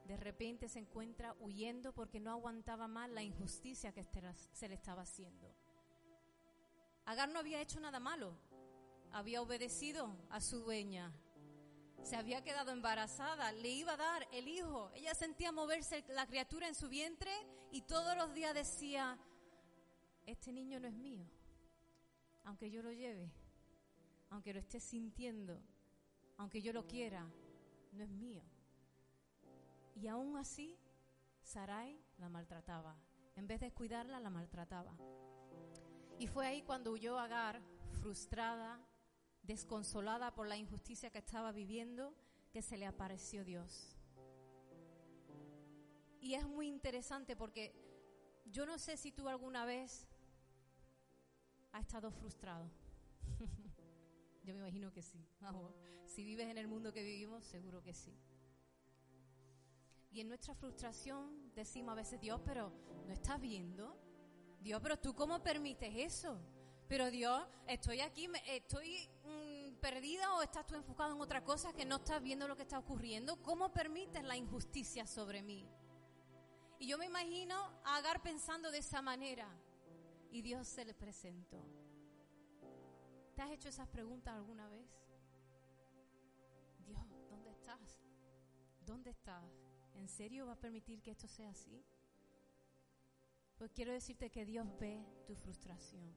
de 0.06 0.16
repente 0.16 0.68
se 0.68 0.78
encuentra 0.78 1.34
huyendo 1.40 1.92
porque 1.92 2.20
no 2.20 2.30
aguantaba 2.30 2.86
más 2.86 3.10
la 3.10 3.24
injusticia 3.24 3.92
que 3.92 4.00
este 4.00 4.22
se 4.52 4.68
le 4.68 4.76
estaba 4.76 5.02
haciendo. 5.02 5.55
Agar 7.06 7.28
no 7.28 7.38
había 7.38 7.60
hecho 7.60 7.80
nada 7.80 8.00
malo, 8.00 8.36
había 9.12 9.40
obedecido 9.40 10.14
a 10.28 10.40
su 10.40 10.60
dueña, 10.60 11.12
se 12.02 12.16
había 12.16 12.42
quedado 12.42 12.70
embarazada, 12.70 13.52
le 13.52 13.70
iba 13.70 13.94
a 13.94 13.96
dar 13.96 14.28
el 14.32 14.46
hijo. 14.48 14.90
Ella 14.94 15.14
sentía 15.14 15.50
moverse 15.52 16.04
la 16.08 16.26
criatura 16.26 16.68
en 16.68 16.74
su 16.74 16.88
vientre 16.88 17.30
y 17.72 17.82
todos 17.82 18.16
los 18.16 18.34
días 18.34 18.54
decía, 18.54 19.18
este 20.24 20.52
niño 20.52 20.78
no 20.80 20.88
es 20.88 20.94
mío, 20.94 21.24
aunque 22.44 22.70
yo 22.70 22.82
lo 22.82 22.92
lleve, 22.92 23.32
aunque 24.30 24.52
lo 24.52 24.60
esté 24.60 24.80
sintiendo, 24.80 25.60
aunque 26.36 26.60
yo 26.60 26.72
lo 26.72 26.86
quiera, 26.86 27.26
no 27.92 28.04
es 28.04 28.10
mío. 28.10 28.42
Y 29.94 30.08
aún 30.08 30.36
así, 30.36 30.78
Sarai 31.42 31.98
la 32.18 32.28
maltrataba. 32.28 32.96
En 33.36 33.46
vez 33.46 33.60
de 33.60 33.72
cuidarla, 33.72 34.20
la 34.20 34.30
maltrataba. 34.30 34.96
Y 36.18 36.26
fue 36.26 36.46
ahí 36.46 36.62
cuando 36.62 36.92
huyó 36.92 37.18
Agar, 37.18 37.60
frustrada, 38.00 38.80
desconsolada 39.42 40.34
por 40.34 40.48
la 40.48 40.56
injusticia 40.56 41.10
que 41.10 41.18
estaba 41.18 41.52
viviendo, 41.52 42.14
que 42.52 42.62
se 42.62 42.76
le 42.76 42.86
apareció 42.86 43.44
Dios. 43.44 43.96
Y 46.20 46.34
es 46.34 46.46
muy 46.46 46.68
interesante 46.68 47.36
porque 47.36 47.74
yo 48.46 48.64
no 48.66 48.78
sé 48.78 48.96
si 48.96 49.12
tú 49.12 49.28
alguna 49.28 49.64
vez 49.64 50.08
has 51.72 51.82
estado 51.82 52.10
frustrado. 52.10 52.70
yo 54.44 54.54
me 54.54 54.60
imagino 54.60 54.92
que 54.92 55.02
sí. 55.02 55.24
Si 56.04 56.24
vives 56.24 56.48
en 56.48 56.58
el 56.58 56.66
mundo 56.66 56.92
que 56.92 57.02
vivimos, 57.02 57.44
seguro 57.44 57.82
que 57.82 57.92
sí. 57.92 58.16
Y 60.10 60.20
en 60.20 60.28
nuestra 60.28 60.54
frustración 60.54 61.52
decimos 61.54 61.92
a 61.92 61.96
veces, 61.96 62.20
Dios, 62.20 62.40
pero 62.44 62.72
¿no 63.06 63.12
estás 63.12 63.40
viendo? 63.40 64.05
Dios, 64.60 64.80
pero 64.82 64.98
tú 64.98 65.14
cómo 65.14 65.42
permites 65.42 65.92
eso? 65.94 66.38
Pero 66.88 67.10
Dios, 67.10 67.42
estoy 67.66 68.00
aquí, 68.00 68.28
estoy 68.46 69.08
mm, 69.24 69.76
perdida 69.80 70.34
o 70.34 70.42
estás 70.42 70.66
tú 70.66 70.76
enfocado 70.76 71.14
en 71.14 71.20
otra 71.20 71.42
cosa 71.42 71.72
que 71.72 71.84
no 71.84 71.96
estás 71.96 72.22
viendo 72.22 72.46
lo 72.46 72.56
que 72.56 72.62
está 72.62 72.78
ocurriendo. 72.78 73.42
¿Cómo 73.42 73.72
permites 73.72 74.22
la 74.22 74.36
injusticia 74.36 75.06
sobre 75.06 75.42
mí? 75.42 75.68
Y 76.78 76.86
yo 76.86 76.98
me 76.98 77.06
imagino 77.06 77.56
a 77.84 77.96
Agar 77.96 78.22
pensando 78.22 78.70
de 78.70 78.78
esa 78.78 79.02
manera. 79.02 79.48
Y 80.30 80.42
Dios 80.42 80.68
se 80.68 80.84
le 80.84 80.94
presentó. 80.94 81.64
¿Te 83.34 83.42
has 83.42 83.50
hecho 83.50 83.68
esas 83.68 83.88
preguntas 83.88 84.34
alguna 84.34 84.68
vez? 84.68 84.86
Dios, 86.86 87.02
¿dónde 87.30 87.50
estás? 87.50 88.00
¿Dónde 88.80 89.10
estás? 89.10 89.44
¿En 89.94 90.08
serio 90.08 90.46
va 90.46 90.52
a 90.52 90.60
permitir 90.60 91.02
que 91.02 91.10
esto 91.10 91.26
sea 91.26 91.50
así? 91.50 91.84
Pues 93.56 93.70
quiero 93.72 93.92
decirte 93.92 94.30
que 94.30 94.44
Dios 94.44 94.66
ve 94.78 95.04
tu 95.26 95.34
frustración. 95.34 96.14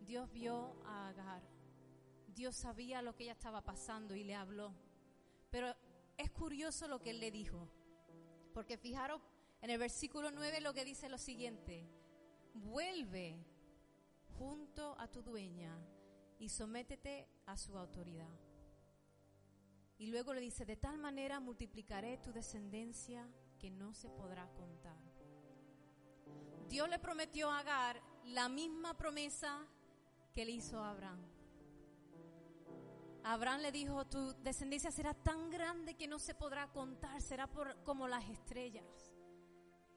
Dios 0.00 0.30
vio 0.32 0.76
a 0.84 1.08
Agar. 1.08 1.42
Dios 2.28 2.54
sabía 2.56 3.02
lo 3.02 3.14
que 3.14 3.24
ella 3.24 3.32
estaba 3.32 3.62
pasando 3.62 4.14
y 4.14 4.22
le 4.22 4.34
habló. 4.34 4.72
Pero 5.50 5.74
es 6.16 6.30
curioso 6.30 6.86
lo 6.86 7.00
que 7.00 7.10
él 7.10 7.20
le 7.20 7.30
dijo. 7.30 7.68
Porque 8.54 8.78
fijaros 8.78 9.20
en 9.60 9.70
el 9.70 9.78
versículo 9.78 10.30
9 10.30 10.60
lo 10.60 10.72
que 10.72 10.84
dice 10.84 11.08
lo 11.08 11.18
siguiente. 11.18 11.88
Vuelve 12.54 13.44
junto 14.38 14.98
a 14.98 15.08
tu 15.08 15.22
dueña 15.22 15.76
y 16.38 16.48
sométete 16.48 17.28
a 17.46 17.56
su 17.56 17.76
autoridad. 17.76 18.38
Y 19.98 20.06
luego 20.06 20.32
le 20.32 20.40
dice, 20.40 20.64
de 20.64 20.76
tal 20.76 20.96
manera 20.96 21.40
multiplicaré 21.40 22.16
tu 22.18 22.32
descendencia 22.32 23.28
que 23.58 23.70
no 23.70 23.92
se 23.92 24.08
podrá 24.08 24.48
contar. 24.54 24.98
Dios 26.68 26.88
le 26.88 26.98
prometió 26.98 27.50
a 27.50 27.58
Agar 27.58 28.00
la 28.26 28.48
misma 28.48 28.96
promesa 28.96 29.66
que 30.32 30.44
le 30.44 30.52
hizo 30.52 30.82
a 30.82 30.90
Abraham. 30.90 31.20
Abraham 33.22 33.60
le 33.60 33.72
dijo, 33.72 34.06
tu 34.06 34.34
descendencia 34.42 34.90
será 34.90 35.12
tan 35.12 35.50
grande 35.50 35.94
que 35.94 36.08
no 36.08 36.18
se 36.18 36.34
podrá 36.34 36.68
contar, 36.68 37.20
será 37.20 37.48
como 37.84 38.08
las 38.08 38.28
estrellas. 38.28 39.12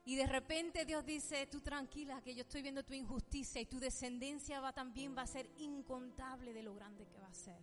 Y 0.05 0.15
de 0.17 0.27
repente 0.27 0.83
Dios 0.85 1.05
dice, 1.05 1.47
tú 1.47 1.61
tranquila, 1.61 2.21
que 2.21 2.35
yo 2.35 2.41
estoy 2.41 2.61
viendo 2.61 2.83
tu 2.83 2.93
injusticia 2.93 3.61
y 3.61 3.65
tu 3.65 3.79
descendencia 3.79 4.59
va 4.59 4.73
también 4.73 5.15
va 5.17 5.21
a 5.21 5.27
ser 5.27 5.49
incontable 5.57 6.53
de 6.53 6.63
lo 6.63 6.75
grande 6.75 7.07
que 7.07 7.19
va 7.19 7.27
a 7.27 7.33
ser. 7.33 7.61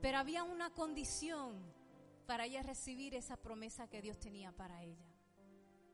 Pero 0.00 0.18
había 0.18 0.42
una 0.42 0.70
condición 0.70 1.60
para 2.26 2.46
ella 2.46 2.62
recibir 2.62 3.14
esa 3.14 3.36
promesa 3.36 3.88
que 3.88 4.00
Dios 4.00 4.18
tenía 4.18 4.52
para 4.52 4.82
ella. 4.82 5.15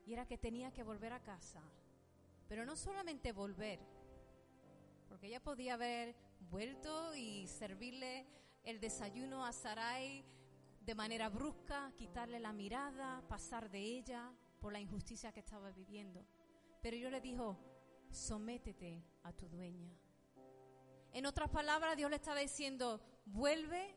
Y 0.05 0.13
era 0.13 0.25
que 0.25 0.37
tenía 0.37 0.71
que 0.71 0.83
volver 0.83 1.13
a 1.13 1.23
casa. 1.23 1.61
Pero 2.47 2.65
no 2.65 2.75
solamente 2.75 3.31
volver, 3.31 3.79
porque 5.07 5.27
ella 5.27 5.41
podía 5.41 5.75
haber 5.75 6.15
vuelto 6.49 7.15
y 7.15 7.47
servirle 7.47 8.27
el 8.63 8.79
desayuno 8.79 9.45
a 9.45 9.53
Sarai 9.53 10.25
de 10.81 10.95
manera 10.95 11.29
brusca, 11.29 11.93
quitarle 11.97 12.39
la 12.39 12.51
mirada, 12.51 13.23
pasar 13.27 13.69
de 13.69 13.79
ella 13.79 14.33
por 14.59 14.73
la 14.73 14.79
injusticia 14.79 15.31
que 15.31 15.39
estaba 15.39 15.71
viviendo. 15.71 16.25
Pero 16.81 16.97
yo 16.97 17.09
le 17.09 17.21
dijo, 17.21 17.57
sométete 18.11 19.01
a 19.23 19.31
tu 19.31 19.47
dueña. 19.47 19.91
En 21.13 21.25
otras 21.25 21.49
palabras, 21.49 21.95
Dios 21.95 22.09
le 22.09 22.17
estaba 22.17 22.39
diciendo, 22.39 22.99
vuelve, 23.25 23.95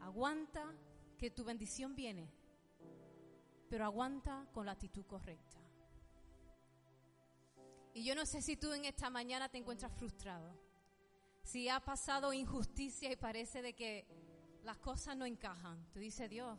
aguanta, 0.00 0.74
que 1.16 1.30
tu 1.30 1.44
bendición 1.44 1.94
viene, 1.94 2.30
pero 3.68 3.84
aguanta 3.84 4.46
con 4.52 4.66
la 4.66 4.72
actitud 4.72 5.04
correcta. 5.06 5.58
Y 7.94 8.04
yo 8.04 8.14
no 8.14 8.24
sé 8.26 8.42
si 8.42 8.56
tú 8.56 8.72
en 8.72 8.84
esta 8.84 9.10
mañana 9.10 9.48
te 9.48 9.58
encuentras 9.58 9.92
frustrado. 9.92 10.54
Si 11.42 11.68
ha 11.68 11.80
pasado 11.80 12.32
injusticia 12.32 13.10
y 13.10 13.16
parece 13.16 13.62
de 13.62 13.74
que 13.74 14.06
las 14.62 14.78
cosas 14.78 15.16
no 15.16 15.24
encajan. 15.24 15.84
Tú 15.92 15.98
dices, 15.98 16.28
Dios, 16.28 16.58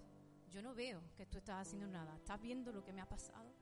yo 0.50 0.62
no 0.62 0.74
veo 0.74 1.02
que 1.16 1.26
tú 1.26 1.38
estás 1.38 1.68
haciendo 1.68 1.88
nada. 1.88 2.16
¿Estás 2.16 2.42
viendo 2.42 2.72
lo 2.72 2.84
que 2.84 2.92
me 2.92 3.02
ha 3.02 3.08
pasado? 3.08 3.54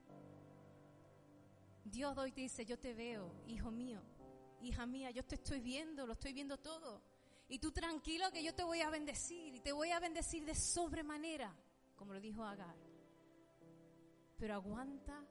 Dios 1.83 2.17
hoy 2.17 2.31
te 2.31 2.41
dice, 2.41 2.65
yo 2.65 2.77
te 2.79 2.93
veo, 2.93 3.31
hijo 3.47 3.71
mío, 3.71 4.01
hija 4.61 4.85
mía, 4.85 5.11
yo 5.11 5.23
te 5.23 5.35
estoy 5.35 5.61
viendo, 5.61 6.05
lo 6.05 6.13
estoy 6.13 6.33
viendo 6.33 6.57
todo. 6.57 7.01
Y 7.47 7.59
tú 7.59 7.71
tranquilo 7.71 8.31
que 8.31 8.43
yo 8.43 8.53
te 8.53 8.63
voy 8.63 8.81
a 8.81 8.89
bendecir 8.89 9.55
y 9.55 9.59
te 9.59 9.71
voy 9.71 9.91
a 9.91 9.99
bendecir 9.99 10.45
de 10.45 10.55
sobremanera, 10.55 11.55
como 11.95 12.13
lo 12.13 12.19
dijo 12.19 12.43
Agar. 12.43 12.86
Pero 14.37 14.53
aguanta 14.53 15.25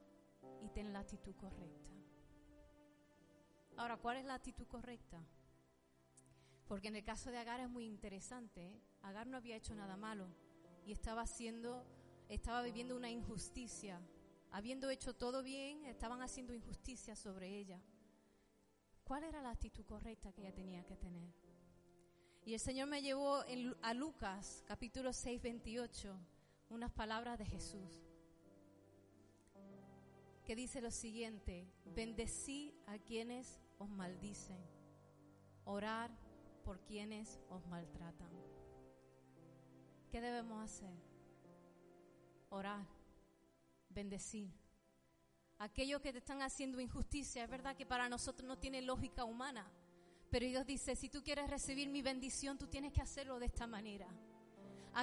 y 0.61 0.69
ten 0.69 0.91
la 0.91 0.99
actitud 0.99 1.35
correcta. 1.35 1.91
Ahora, 3.77 3.97
¿cuál 3.97 4.17
es 4.17 4.25
la 4.25 4.35
actitud 4.35 4.67
correcta? 4.67 5.23
Porque 6.67 6.89
en 6.89 6.95
el 6.95 7.03
caso 7.03 7.31
de 7.31 7.37
Agar 7.37 7.59
es 7.59 7.69
muy 7.69 7.85
interesante. 7.85 8.65
¿eh? 8.65 8.81
Agar 9.03 9.27
no 9.27 9.37
había 9.37 9.55
hecho 9.55 9.75
nada 9.75 9.95
malo 9.95 10.27
y 10.85 10.91
estaba 10.91 11.21
haciendo, 11.21 11.85
estaba 12.27 12.61
viviendo 12.61 12.95
una 12.95 13.09
injusticia. 13.09 14.01
Habiendo 14.51 14.89
hecho 14.89 15.15
todo 15.15 15.43
bien, 15.43 15.85
estaban 15.85 16.21
haciendo 16.21 16.53
injusticia 16.53 17.15
sobre 17.15 17.55
ella. 17.57 17.81
¿Cuál 19.03 19.23
era 19.23 19.41
la 19.41 19.51
actitud 19.51 19.85
correcta 19.85 20.33
que 20.33 20.41
ella 20.41 20.53
tenía 20.53 20.83
que 20.85 20.97
tener? 20.97 21.33
Y 22.45 22.53
el 22.53 22.59
Señor 22.59 22.87
me 22.87 23.01
llevó 23.01 23.43
a 23.81 23.93
Lucas 23.93 24.63
capítulo 24.65 25.13
6, 25.13 25.41
28, 25.41 26.17
unas 26.69 26.91
palabras 26.91 27.37
de 27.37 27.45
Jesús 27.45 28.06
que 30.47 30.55
dice 30.55 30.79
lo 30.79 30.91
siguiente, 30.91 31.67
bendecí 31.83 32.73
a 32.85 32.97
quienes 32.97 33.59
os 33.79 33.89
maldicen, 33.89 34.57
orar 35.65 36.09
por 36.63 36.79
quienes 36.85 37.37
os 37.49 37.67
maltratan. 37.67 38.31
¿Qué 40.09 40.21
debemos 40.21 40.63
hacer? 40.63 40.95
Orar, 42.47 42.87
bendecir. 43.89 44.49
Aquellos 45.57 46.01
que 46.01 46.13
te 46.13 46.19
están 46.19 46.41
haciendo 46.41 46.79
injusticia, 46.79 47.43
es 47.43 47.49
verdad 47.49 47.75
que 47.75 47.85
para 47.85 48.07
nosotros 48.07 48.47
no 48.47 48.57
tiene 48.57 48.81
lógica 48.81 49.25
humana, 49.25 49.69
pero 50.29 50.45
Dios 50.45 50.65
dice, 50.65 50.95
si 50.95 51.09
tú 51.09 51.21
quieres 51.25 51.49
recibir 51.49 51.89
mi 51.89 52.01
bendición, 52.01 52.57
tú 52.57 52.67
tienes 52.67 52.93
que 52.93 53.01
hacerlo 53.01 53.37
de 53.37 53.47
esta 53.47 53.67
manera. 53.67 54.07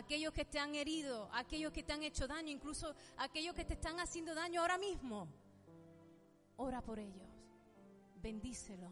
Aquellos 0.00 0.32
que 0.32 0.44
te 0.44 0.58
han 0.58 0.74
herido, 0.74 1.28
aquellos 1.32 1.72
que 1.72 1.82
te 1.82 1.92
han 1.92 2.02
hecho 2.02 2.26
daño, 2.26 2.50
incluso 2.50 2.94
aquellos 3.16 3.54
que 3.54 3.64
te 3.64 3.74
están 3.74 4.00
haciendo 4.00 4.34
daño 4.34 4.60
ahora 4.60 4.76
mismo, 4.76 5.28
ora 6.56 6.80
por 6.82 6.98
ellos 6.98 7.34
bendícelo, 8.24 8.90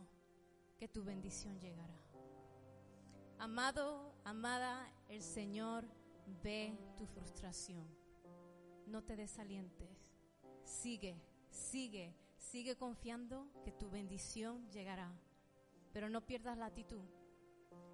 que 0.76 0.88
tu 0.88 1.02
bendición 1.02 1.58
llegará. 1.58 1.98
Amado, 3.38 4.14
amada, 4.24 4.92
el 5.08 5.22
Señor 5.22 5.88
ve 6.42 6.78
tu 6.98 7.06
frustración. 7.06 7.88
no 8.86 9.02
te 9.02 9.16
desalientes. 9.16 9.88
Sigue, 10.64 11.16
sigue, 11.48 12.14
sigue 12.36 12.76
confiando 12.76 13.48
que 13.64 13.72
tu 13.72 13.88
bendición 13.88 14.70
llegará. 14.70 15.10
Pero 15.94 16.10
no 16.10 16.26
pierdas 16.26 16.58
la 16.58 16.66
actitud. 16.66 17.06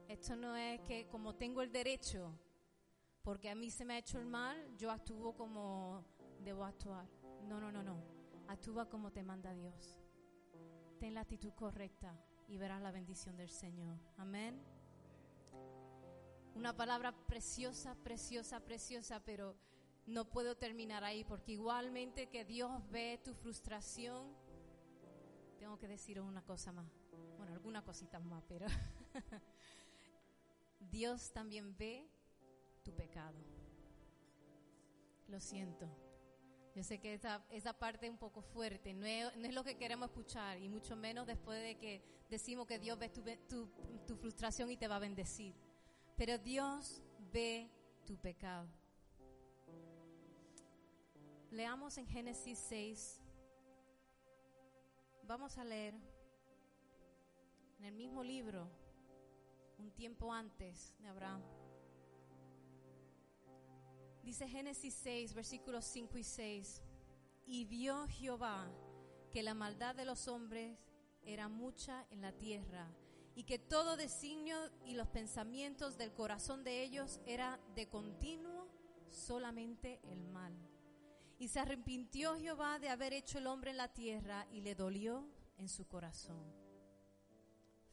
Esto 0.09 0.35
no 0.35 0.57
es 0.57 0.81
que 0.81 1.07
como 1.07 1.37
tengo 1.37 1.63
el 1.63 1.71
derecho, 1.71 2.35
porque 3.29 3.51
a 3.51 3.55
mí 3.55 3.71
se 3.71 3.85
me 3.85 3.93
ha 3.93 3.99
hecho 3.99 4.19
el 4.19 4.25
mal, 4.25 4.57
yo 4.79 4.91
actúo 4.91 5.37
como 5.37 6.03
debo 6.41 6.65
actuar. 6.65 7.07
No, 7.47 7.61
no, 7.61 7.71
no, 7.71 7.83
no. 7.83 8.03
Actúa 8.47 8.89
como 8.89 9.13
te 9.13 9.23
manda 9.23 9.53
Dios. 9.53 9.99
Ten 10.99 11.13
la 11.13 11.21
actitud 11.21 11.53
correcta 11.53 12.19
y 12.49 12.57
verás 12.57 12.81
la 12.81 12.91
bendición 12.91 13.37
del 13.37 13.51
Señor. 13.51 13.99
Amén. 14.17 14.59
Una 16.55 16.75
palabra 16.75 17.15
preciosa, 17.27 17.95
preciosa, 17.97 18.61
preciosa, 18.61 19.23
pero 19.23 19.59
no 20.07 20.31
puedo 20.31 20.57
terminar 20.57 21.05
ahí 21.05 21.23
porque 21.23 21.53
igualmente 21.53 22.31
que 22.31 22.47
Dios 22.47 22.81
ve 22.89 23.21
tu 23.23 23.35
frustración, 23.35 24.35
tengo 25.59 25.79
que 25.79 25.87
decir 25.87 26.19
una 26.19 26.43
cosa 26.47 26.73
más. 26.73 26.91
Bueno, 27.37 27.53
alguna 27.53 27.85
cosita 27.85 28.21
más, 28.21 28.43
pero 28.49 28.65
Dios 30.81 31.31
también 31.31 31.77
ve 31.77 32.09
tu 32.89 32.95
pecado. 32.95 33.37
Lo 35.29 35.41
siento. 35.41 35.87
Yo 36.75 36.83
sé 36.83 36.99
que 36.99 37.13
esa, 37.13 37.45
esa 37.51 37.75
parte 37.75 38.07
es 38.07 38.13
un 38.13 38.19
poco 38.19 38.41
fuerte, 38.41 38.95
no 38.95 39.05
es, 39.05 39.55
lo 39.55 39.63
que 39.63 39.77
queremos 39.77 40.09
escuchar, 40.09 40.59
y 40.59 40.69
mucho 40.69 40.97
menos 40.97 41.27
después 41.27 41.61
de 41.63 41.77
que 41.77 42.03
decimos 42.31 42.67
que 42.67 42.79
Dios 42.79 42.99
ve 42.99 43.11
tu, 43.11 43.23
tu, 43.49 43.69
tu 44.07 44.17
frustración 44.17 44.71
y 44.71 44.77
te 44.79 44.89
va 44.89 44.97
a 44.97 45.01
bendecir. 45.01 45.55
Pero 46.17 46.39
Dios 46.39 47.03
ve 47.31 47.69
tu 48.07 48.17
pecado. 48.17 48.67
Leamos 51.51 51.99
en 51.99 52.07
Génesis 52.07 52.59
6. 52.59 53.21
Vamos 55.25 55.59
a 55.59 55.65
leer 55.65 55.95
en 57.81 57.85
el 57.85 57.95
mismo 57.95 58.23
libro, 58.23 58.67
un 59.79 59.91
tiempo 59.91 60.33
antes 60.33 60.97
de 61.01 61.09
Abraham. 61.09 61.43
Dice 64.23 64.49
Génesis 64.49 64.95
6, 64.95 65.35
versículos 65.35 65.85
5 65.87 66.19
y 66.19 66.25
6. 66.25 66.83
Y 67.47 67.65
vio 67.65 68.07
Jehová 68.09 68.71
que 69.31 69.43
la 69.43 69.55
maldad 69.55 69.95
de 69.95 70.05
los 70.05 70.29
hombres 70.29 70.79
era 71.25 71.49
mucha 71.49 72.07
en 72.11 72.23
la 72.23 72.33
tierra 72.33 72.89
y 73.35 73.45
que 73.45 73.59
todo 73.59 73.97
designio 73.97 74.59
y 74.85 74.95
los 74.95 75.07
pensamientos 75.09 75.97
del 75.97 76.13
corazón 76.13 76.65
de 76.65 76.83
ellos 76.83 77.21
era 77.25 77.61
de 77.75 77.89
continuo 77.89 78.67
solamente 79.09 80.01
el 80.05 80.25
mal. 80.27 80.53
Y 81.39 81.49
se 81.49 81.61
arrepintió 81.61 82.37
Jehová 82.37 82.81
de 82.81 82.89
haber 82.89 83.13
hecho 83.13 83.39
el 83.39 83.47
hombre 83.47 83.71
en 83.71 83.77
la 83.77 83.93
tierra 83.93 84.47
y 84.51 84.61
le 84.61 84.75
dolió 84.75 85.25
en 85.57 85.69
su 85.69 85.87
corazón. 85.87 86.53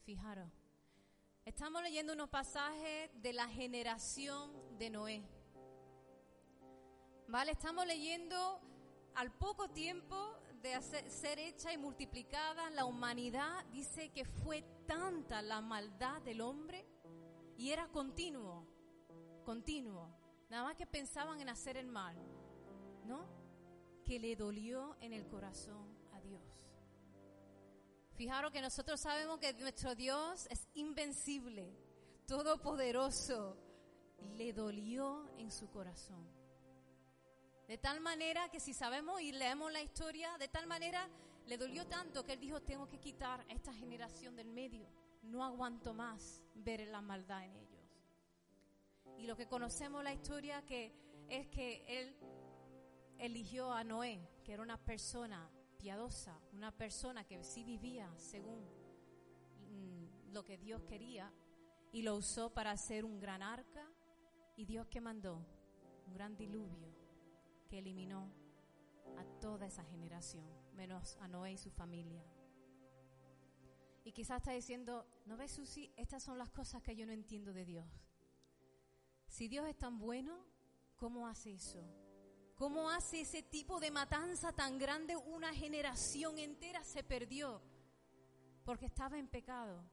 Fijaros, 0.04 0.50
estamos 1.44 1.80
leyendo 1.82 2.12
unos 2.12 2.28
pasajes 2.28 3.10
de 3.14 3.32
la 3.32 3.48
generación 3.48 4.50
de 4.78 4.90
Noé. 4.90 5.22
¿Vale? 7.28 7.52
Estamos 7.52 7.84
leyendo 7.86 8.60
al 9.16 9.32
poco 9.32 9.68
tiempo 9.68 10.16
de 10.62 10.80
ser 11.10 11.38
hecha 11.38 11.72
y 11.72 11.78
multiplicada 11.78 12.70
la 12.70 12.84
humanidad, 12.84 13.64
dice 13.72 14.10
que 14.10 14.24
fue 14.24 14.62
tanta 14.86 15.42
la 15.42 15.60
maldad 15.60 16.22
del 16.22 16.40
hombre 16.40 16.86
y 17.56 17.70
era 17.70 17.88
continuo, 17.88 18.64
continuo. 19.44 20.14
Nada 20.48 20.62
más 20.62 20.76
que 20.76 20.86
pensaban 20.86 21.40
en 21.40 21.48
hacer 21.48 21.76
el 21.76 21.88
mal, 21.88 22.16
¿no? 23.04 23.26
Que 24.04 24.20
le 24.20 24.36
dolió 24.36 24.96
en 25.00 25.12
el 25.12 25.26
corazón 25.26 25.98
a 26.12 26.20
Dios. 26.20 26.42
Fijaros 28.14 28.52
que 28.52 28.60
nosotros 28.60 29.00
sabemos 29.00 29.38
que 29.40 29.52
nuestro 29.54 29.96
Dios 29.96 30.46
es 30.48 30.68
invencible, 30.74 31.76
todopoderoso. 32.26 33.56
Le 34.36 34.52
dolió 34.52 35.28
en 35.38 35.50
su 35.50 35.68
corazón. 35.70 36.35
De 37.68 37.78
tal 37.78 38.00
manera 38.00 38.48
que 38.48 38.60
si 38.60 38.72
sabemos 38.72 39.20
y 39.20 39.32
leemos 39.32 39.72
la 39.72 39.82
historia, 39.82 40.36
de 40.38 40.46
tal 40.46 40.68
manera 40.68 41.08
le 41.46 41.58
dolió 41.58 41.86
tanto 41.86 42.24
que 42.24 42.34
él 42.34 42.40
dijo, 42.40 42.62
tengo 42.62 42.86
que 42.86 43.00
quitar 43.00 43.40
a 43.40 43.52
esta 43.52 43.72
generación 43.72 44.36
del 44.36 44.48
medio. 44.48 44.88
No 45.22 45.44
aguanto 45.44 45.92
más 45.92 46.44
ver 46.54 46.86
la 46.86 47.00
maldad 47.00 47.44
en 47.44 47.56
ellos. 47.56 47.76
Y 49.18 49.26
lo 49.26 49.36
que 49.36 49.48
conocemos 49.48 50.04
la 50.04 50.14
historia 50.14 50.64
que 50.64 50.92
es 51.28 51.48
que 51.48 51.84
él 51.88 52.16
eligió 53.18 53.72
a 53.72 53.82
Noé, 53.82 54.20
que 54.44 54.52
era 54.52 54.62
una 54.62 54.78
persona 54.78 55.50
piadosa, 55.76 56.38
una 56.52 56.70
persona 56.70 57.24
que 57.24 57.42
sí 57.42 57.64
vivía 57.64 58.08
según 58.16 58.64
mm, 59.70 60.32
lo 60.32 60.44
que 60.44 60.56
Dios 60.56 60.82
quería, 60.82 61.32
y 61.90 62.02
lo 62.02 62.14
usó 62.14 62.52
para 62.52 62.70
hacer 62.70 63.04
un 63.04 63.18
gran 63.18 63.42
arca, 63.42 63.90
y 64.54 64.66
Dios 64.66 64.86
que 64.86 65.00
mandó 65.00 65.44
un 66.06 66.14
gran 66.14 66.36
diluvio 66.36 67.05
que 67.66 67.78
eliminó 67.78 68.32
a 69.16 69.24
toda 69.40 69.66
esa 69.66 69.84
generación, 69.84 70.46
menos 70.74 71.16
a 71.20 71.28
Noé 71.28 71.52
y 71.52 71.58
su 71.58 71.70
familia. 71.70 72.24
Y 74.04 74.12
quizás 74.12 74.38
está 74.38 74.52
diciendo, 74.52 75.06
¿no 75.26 75.36
ves, 75.36 75.52
Susi? 75.52 75.92
Estas 75.96 76.22
son 76.22 76.38
las 76.38 76.50
cosas 76.50 76.82
que 76.82 76.94
yo 76.94 77.06
no 77.06 77.12
entiendo 77.12 77.52
de 77.52 77.64
Dios. 77.64 77.86
Si 79.26 79.48
Dios 79.48 79.68
es 79.68 79.76
tan 79.76 79.98
bueno, 79.98 80.44
¿cómo 80.96 81.26
hace 81.26 81.54
eso? 81.54 81.82
¿Cómo 82.54 82.88
hace 82.88 83.20
ese 83.20 83.42
tipo 83.42 83.80
de 83.80 83.90
matanza 83.90 84.52
tan 84.52 84.78
grande? 84.78 85.16
Una 85.16 85.52
generación 85.52 86.38
entera 86.38 86.84
se 86.84 87.02
perdió 87.02 87.60
porque 88.64 88.86
estaba 88.86 89.18
en 89.18 89.28
pecado. 89.28 89.84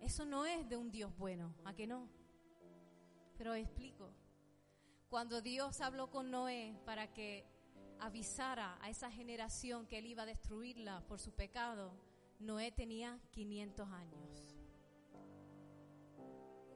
Eso 0.00 0.26
no 0.26 0.44
es 0.44 0.68
de 0.68 0.76
un 0.76 0.90
Dios 0.90 1.16
bueno, 1.16 1.54
¿a 1.64 1.74
que 1.74 1.86
no? 1.86 2.08
Pero 3.38 3.54
explico. 3.54 4.12
Cuando 5.12 5.42
Dios 5.42 5.82
habló 5.82 6.10
con 6.10 6.30
Noé 6.30 6.74
para 6.86 7.12
que 7.12 7.44
avisara 8.00 8.78
a 8.80 8.88
esa 8.88 9.10
generación 9.10 9.86
que 9.86 9.98
él 9.98 10.06
iba 10.06 10.22
a 10.22 10.26
destruirla 10.26 11.06
por 11.06 11.18
su 11.18 11.32
pecado, 11.32 11.92
Noé 12.40 12.72
tenía 12.72 13.20
500 13.32 13.90
años. 13.90 14.56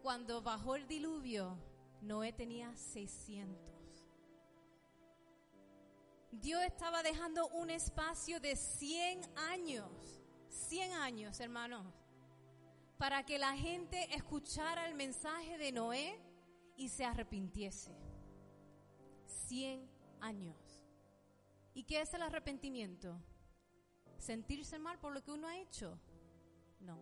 Cuando 0.02 0.42
bajó 0.42 0.76
el 0.76 0.86
diluvio, 0.86 1.56
Noé 2.02 2.34
tenía 2.34 2.76
600. 2.76 3.58
Dios 6.30 6.62
estaba 6.62 7.02
dejando 7.02 7.48
un 7.48 7.70
espacio 7.70 8.38
de 8.38 8.54
100 8.54 9.22
años, 9.48 10.20
100 10.50 10.92
años, 10.92 11.40
hermanos, 11.40 11.86
para 12.98 13.24
que 13.24 13.38
la 13.38 13.56
gente 13.56 14.14
escuchara 14.14 14.86
el 14.86 14.94
mensaje 14.94 15.56
de 15.56 15.72
Noé 15.72 16.20
y 16.76 16.90
se 16.90 17.06
arrepintiese. 17.06 18.05
100 19.48 19.88
años. 20.20 20.56
¿Y 21.74 21.84
qué 21.84 22.00
es 22.00 22.12
el 22.14 22.22
arrepentimiento? 22.22 23.20
¿Sentirse 24.18 24.78
mal 24.78 24.98
por 24.98 25.12
lo 25.12 25.22
que 25.22 25.30
uno 25.30 25.46
ha 25.46 25.58
hecho? 25.58 25.98
No. 26.80 26.98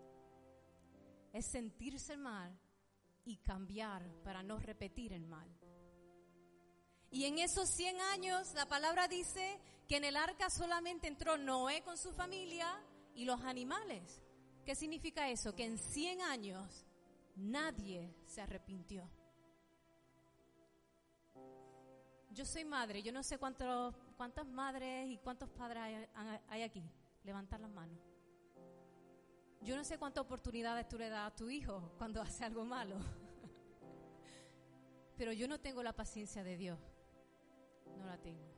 Es 1.32 1.46
sentirse 1.46 2.16
mal 2.16 2.58
y 3.24 3.36
cambiar 3.36 4.02
para 4.22 4.42
no 4.42 4.58
repetir 4.58 5.12
el 5.12 5.26
mal. 5.26 5.48
Y 7.10 7.24
en 7.26 7.38
esos 7.38 7.68
100 7.70 8.00
años 8.00 8.52
la 8.54 8.66
palabra 8.66 9.06
dice 9.06 9.60
que 9.88 9.96
en 9.96 10.04
el 10.04 10.16
arca 10.16 10.50
solamente 10.50 11.06
entró 11.06 11.38
Noé 11.38 11.82
con 11.82 11.96
su 11.96 12.12
familia 12.12 12.66
y 13.14 13.24
los 13.24 13.40
animales. 13.42 14.20
¿Qué 14.64 14.74
significa 14.74 15.30
eso? 15.30 15.54
Que 15.54 15.64
en 15.64 15.78
100 15.78 16.22
años 16.22 16.84
nadie 17.36 18.12
se 18.26 18.40
arrepintió. 18.40 19.08
Yo 22.34 22.44
soy 22.44 22.64
madre, 22.64 23.00
yo 23.00 23.12
no 23.12 23.22
sé 23.22 23.38
cuántos, 23.38 23.94
cuántas 24.16 24.44
madres 24.44 25.08
y 25.08 25.18
cuántos 25.18 25.48
padres 25.50 26.08
hay, 26.48 26.62
aquí. 26.62 26.82
Levantar 27.22 27.60
las 27.60 27.70
manos. 27.70 27.96
Yo 29.60 29.76
no 29.76 29.84
sé 29.84 29.98
cuántas 29.98 30.22
oportunidades 30.22 30.88
tú 30.88 30.98
le 30.98 31.08
das 31.08 31.28
a 31.32 31.34
tu 31.34 31.48
hijo 31.48 31.92
cuando 31.96 32.20
hace 32.20 32.44
algo 32.44 32.64
malo. 32.64 32.96
Pero 35.16 35.32
yo 35.32 35.46
no 35.46 35.60
tengo 35.60 35.80
la 35.84 35.92
paciencia 35.92 36.42
de 36.42 36.56
Dios. 36.56 36.80
No 37.98 38.04
la 38.04 38.18
tengo. 38.18 38.52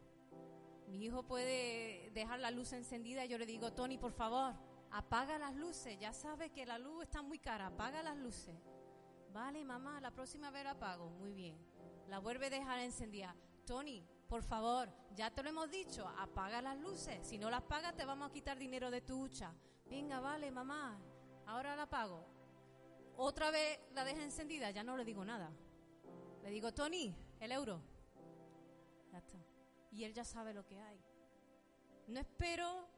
Mi 0.89 1.05
hijo 1.05 1.25
puede 1.25 2.11
dejar 2.13 2.41
la 2.41 2.51
luz 2.51 2.73
encendida 2.73 3.27
y 3.27 3.29
yo 3.29 3.37
le 3.37 3.45
digo, 3.45 3.75
Tony, 3.75 3.99
por 3.99 4.13
favor, 4.13 4.55
apaga 4.91 5.39
las 5.39 5.55
luces. 5.55 5.99
Ya 6.01 6.15
sabes 6.15 6.51
que 6.51 6.65
la 6.65 6.79
luz 6.79 7.03
está 7.03 7.21
muy 7.21 7.39
cara, 7.39 7.67
apaga 7.67 8.03
las 8.03 8.17
luces. 8.17 8.57
Vale, 9.35 9.63
mamá, 9.67 10.01
la 10.01 10.13
próxima 10.13 10.51
vez 10.51 10.65
la 10.65 10.71
apago. 10.71 11.11
Muy 11.11 11.35
bien. 11.35 11.59
La 12.09 12.21
vuelve 12.21 12.47
a 12.47 12.51
dejar 12.51 12.79
encendida. 12.79 13.37
Tony, 13.67 14.07
por 14.29 14.43
favor, 14.43 14.89
ya 15.15 15.31
te 15.31 15.43
lo 15.43 15.51
hemos 15.51 15.71
dicho, 15.71 16.07
apaga 16.19 16.63
las 16.63 16.79
luces. 16.79 17.27
Si 17.27 17.37
no 17.37 17.51
las 17.51 17.63
pagas, 17.63 17.97
te 17.97 18.05
vamos 18.05 18.31
a 18.31 18.33
quitar 18.33 18.59
dinero 18.59 18.91
de 18.91 19.01
tu 19.01 19.21
hucha. 19.25 19.53
Venga, 19.91 20.21
vale, 20.21 20.51
mamá, 20.53 20.99
ahora 21.47 21.75
la 21.75 21.87
pago. 21.87 22.25
Otra 23.17 23.51
vez 23.51 23.81
la 23.93 24.05
deja 24.05 24.23
encendida, 24.23 24.71
ya 24.71 24.85
no 24.85 24.97
le 24.97 25.05
digo 25.05 25.25
nada. 25.25 25.51
Le 26.43 26.51
digo, 26.51 26.73
Tony, 26.73 27.15
el 27.41 27.51
euro. 27.53 27.83
Ya 29.11 29.19
está. 29.19 29.39
y 29.91 30.05
Él 30.05 30.15
ya 30.15 30.25
sabe 30.25 30.55
lo 30.55 30.65
que 30.65 30.79
hay. 30.81 31.03
No 32.07 32.21
espero 32.21 32.89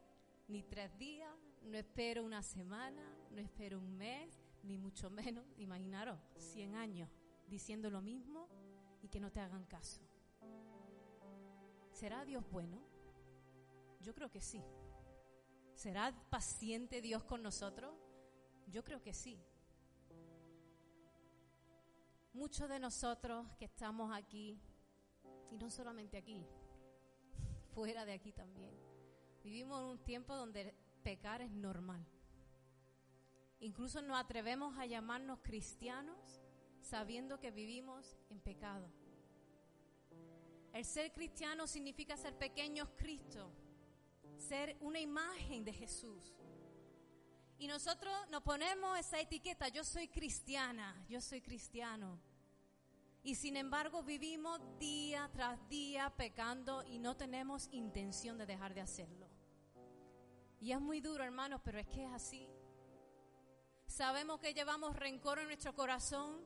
ni 0.48 0.62
tres 0.62 0.96
días, 0.98 1.34
no 1.62 1.78
espero 1.78 2.24
una 2.24 2.42
semana, 2.42 3.02
no 3.30 3.40
espero 3.40 3.78
un 3.78 3.96
mes, 3.96 4.38
ni 4.64 4.76
mucho 4.76 5.08
menos, 5.08 5.46
imaginaros, 5.56 6.18
100 6.36 6.74
años 6.74 7.08
diciendo 7.46 7.90
lo 7.90 8.02
mismo 8.02 8.48
y 9.00 9.08
que 9.08 9.20
no 9.20 9.30
te 9.32 9.40
hagan 9.40 9.64
caso. 9.64 10.07
¿Será 11.98 12.24
Dios 12.24 12.48
bueno? 12.52 12.80
Yo 13.98 14.14
creo 14.14 14.30
que 14.30 14.40
sí. 14.40 14.62
¿Será 15.74 16.14
paciente 16.30 17.02
Dios 17.02 17.24
con 17.24 17.42
nosotros? 17.42 17.92
Yo 18.68 18.84
creo 18.84 19.02
que 19.02 19.12
sí. 19.12 19.36
Muchos 22.32 22.68
de 22.68 22.78
nosotros 22.78 23.48
que 23.58 23.64
estamos 23.64 24.14
aquí, 24.14 24.60
y 25.50 25.58
no 25.58 25.72
solamente 25.72 26.16
aquí, 26.16 26.46
fuera 27.74 28.04
de 28.04 28.12
aquí 28.12 28.30
también, 28.30 28.78
vivimos 29.42 29.80
en 29.80 29.86
un 29.86 29.98
tiempo 29.98 30.36
donde 30.36 30.76
pecar 31.02 31.42
es 31.42 31.50
normal. 31.50 32.06
Incluso 33.58 34.02
nos 34.02 34.20
atrevemos 34.20 34.78
a 34.78 34.86
llamarnos 34.86 35.40
cristianos 35.42 36.44
sabiendo 36.80 37.40
que 37.40 37.50
vivimos 37.50 38.16
en 38.30 38.38
pecado. 38.38 38.88
El 40.72 40.84
ser 40.84 41.12
cristiano 41.12 41.66
significa 41.66 42.16
ser 42.16 42.36
pequeños 42.36 42.88
Cristo, 42.96 43.50
ser 44.36 44.76
una 44.80 45.00
imagen 45.00 45.64
de 45.64 45.72
Jesús. 45.72 46.34
Y 47.58 47.66
nosotros 47.66 48.14
nos 48.30 48.42
ponemos 48.42 48.98
esa 48.98 49.20
etiqueta, 49.20 49.68
yo 49.68 49.82
soy 49.82 50.08
cristiana, 50.08 51.04
yo 51.08 51.20
soy 51.20 51.40
cristiano. 51.40 52.20
Y 53.24 53.34
sin 53.34 53.56
embargo 53.56 54.02
vivimos 54.02 54.60
día 54.78 55.28
tras 55.32 55.68
día 55.68 56.14
pecando 56.16 56.84
y 56.84 56.98
no 56.98 57.16
tenemos 57.16 57.68
intención 57.72 58.38
de 58.38 58.46
dejar 58.46 58.74
de 58.74 58.80
hacerlo. 58.80 59.28
Y 60.60 60.72
es 60.72 60.80
muy 60.80 61.00
duro, 61.00 61.24
hermanos, 61.24 61.60
pero 61.64 61.78
es 61.78 61.86
que 61.88 62.04
es 62.04 62.12
así. 62.12 62.48
Sabemos 63.86 64.38
que 64.38 64.54
llevamos 64.54 64.94
rencor 64.94 65.38
en 65.40 65.46
nuestro 65.46 65.74
corazón 65.74 66.44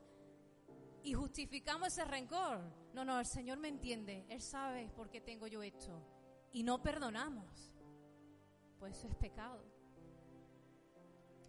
y 1.03 1.13
justificamos 1.13 1.89
ese 1.89 2.05
rencor. 2.05 2.82
No, 2.93 3.05
no, 3.05 3.19
el 3.19 3.27
Señor 3.27 3.59
me 3.59 3.69
entiende, 3.69 4.27
Él 4.29 4.43
sabe 4.43 4.91
por 4.91 5.09
qué 5.11 5.21
tengo 5.21 5.47
yo 5.47 5.63
esto. 5.63 6.03
Y 6.53 6.63
no 6.63 6.83
perdonamos. 6.83 7.73
Pues 8.79 8.99
eso 8.99 9.09
es 9.09 9.15
pecado. 9.15 9.65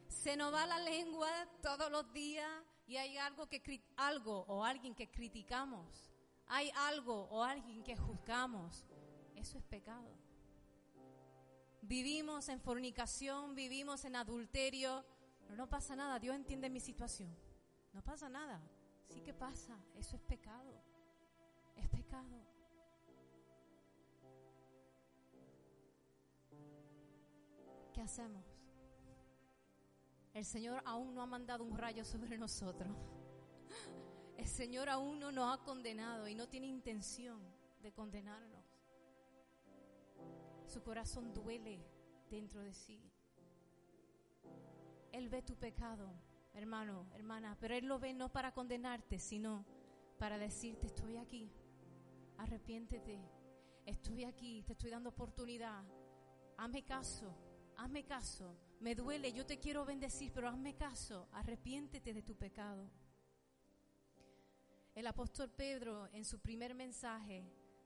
Se 0.07 0.37
nos 0.37 0.53
va 0.53 0.65
la 0.65 0.79
lengua 0.79 1.29
todos 1.61 1.91
los 1.91 2.13
días 2.13 2.49
y 2.85 2.95
hay 2.95 3.17
algo 3.17 3.47
que 3.47 3.83
algo 3.97 4.45
o 4.47 4.63
alguien 4.63 4.95
que 4.95 5.09
criticamos. 5.09 6.13
Hay 6.47 6.71
algo 6.75 7.23
o 7.23 7.43
alguien 7.43 7.83
que 7.83 7.97
juzgamos. 7.97 8.85
Eso 9.35 9.57
es 9.57 9.63
pecado. 9.63 10.15
Vivimos 11.81 12.47
en 12.47 12.61
fornicación, 12.61 13.55
vivimos 13.55 14.05
en 14.05 14.15
adulterio, 14.15 15.03
no 15.49 15.67
pasa 15.67 15.95
nada, 15.95 16.19
Dios 16.19 16.35
entiende 16.35 16.69
mi 16.69 16.79
situación. 16.79 17.35
No 17.91 18.01
pasa 18.01 18.29
nada. 18.29 18.61
Sí 19.07 19.21
que 19.21 19.33
pasa, 19.33 19.77
eso 19.95 20.15
es 20.15 20.21
pecado. 20.21 20.92
Es 21.75 21.87
pecado. 21.89 22.45
¿Qué 27.93 28.01
hacemos? 28.01 28.43
El 30.33 30.45
Señor 30.45 30.81
aún 30.85 31.13
no 31.13 31.21
ha 31.21 31.27
mandado 31.27 31.63
un 31.63 31.77
rayo 31.77 32.03
sobre 32.03 32.37
nosotros. 32.37 32.95
El 34.35 34.47
Señor 34.47 34.89
aún 34.89 35.19
no 35.19 35.31
nos 35.31 35.53
ha 35.53 35.63
condenado 35.63 36.27
y 36.27 36.33
no 36.33 36.49
tiene 36.49 36.67
intención 36.67 37.39
de 37.81 37.91
condenarnos. 37.91 38.65
Su 40.65 40.81
corazón 40.81 41.33
duele 41.33 41.85
dentro 42.29 42.61
de 42.61 42.73
sí. 42.73 42.99
Él 45.11 45.29
ve 45.29 45.43
tu 45.43 45.55
pecado, 45.55 46.09
hermano, 46.55 47.05
hermana, 47.13 47.55
pero 47.59 47.75
Él 47.75 47.85
lo 47.85 47.99
ve 47.99 48.13
no 48.13 48.29
para 48.29 48.51
condenarte, 48.53 49.19
sino 49.19 49.63
para 50.17 50.39
decirte, 50.39 50.87
estoy 50.87 51.17
aquí, 51.17 51.51
arrepiéntete, 52.37 53.19
estoy 53.85 54.23
aquí, 54.23 54.63
te 54.63 54.73
estoy 54.73 54.89
dando 54.89 55.09
oportunidad, 55.09 55.83
hazme 56.57 56.83
caso, 56.83 57.33
hazme 57.77 58.03
caso, 58.05 58.55
me 58.79 58.95
duele, 58.95 59.31
yo 59.31 59.45
te 59.45 59.59
quiero 59.59 59.85
bendecir, 59.85 60.31
pero 60.33 60.47
hazme 60.47 60.75
caso, 60.75 61.27
arrepiéntete 61.31 62.13
de 62.13 62.21
tu 62.21 62.35
pecado. 62.35 62.89
El 64.95 65.07
apóstol 65.07 65.49
Pedro 65.49 66.07
en 66.13 66.23
su 66.23 66.39
primer 66.39 66.75
mensaje, 66.75 67.43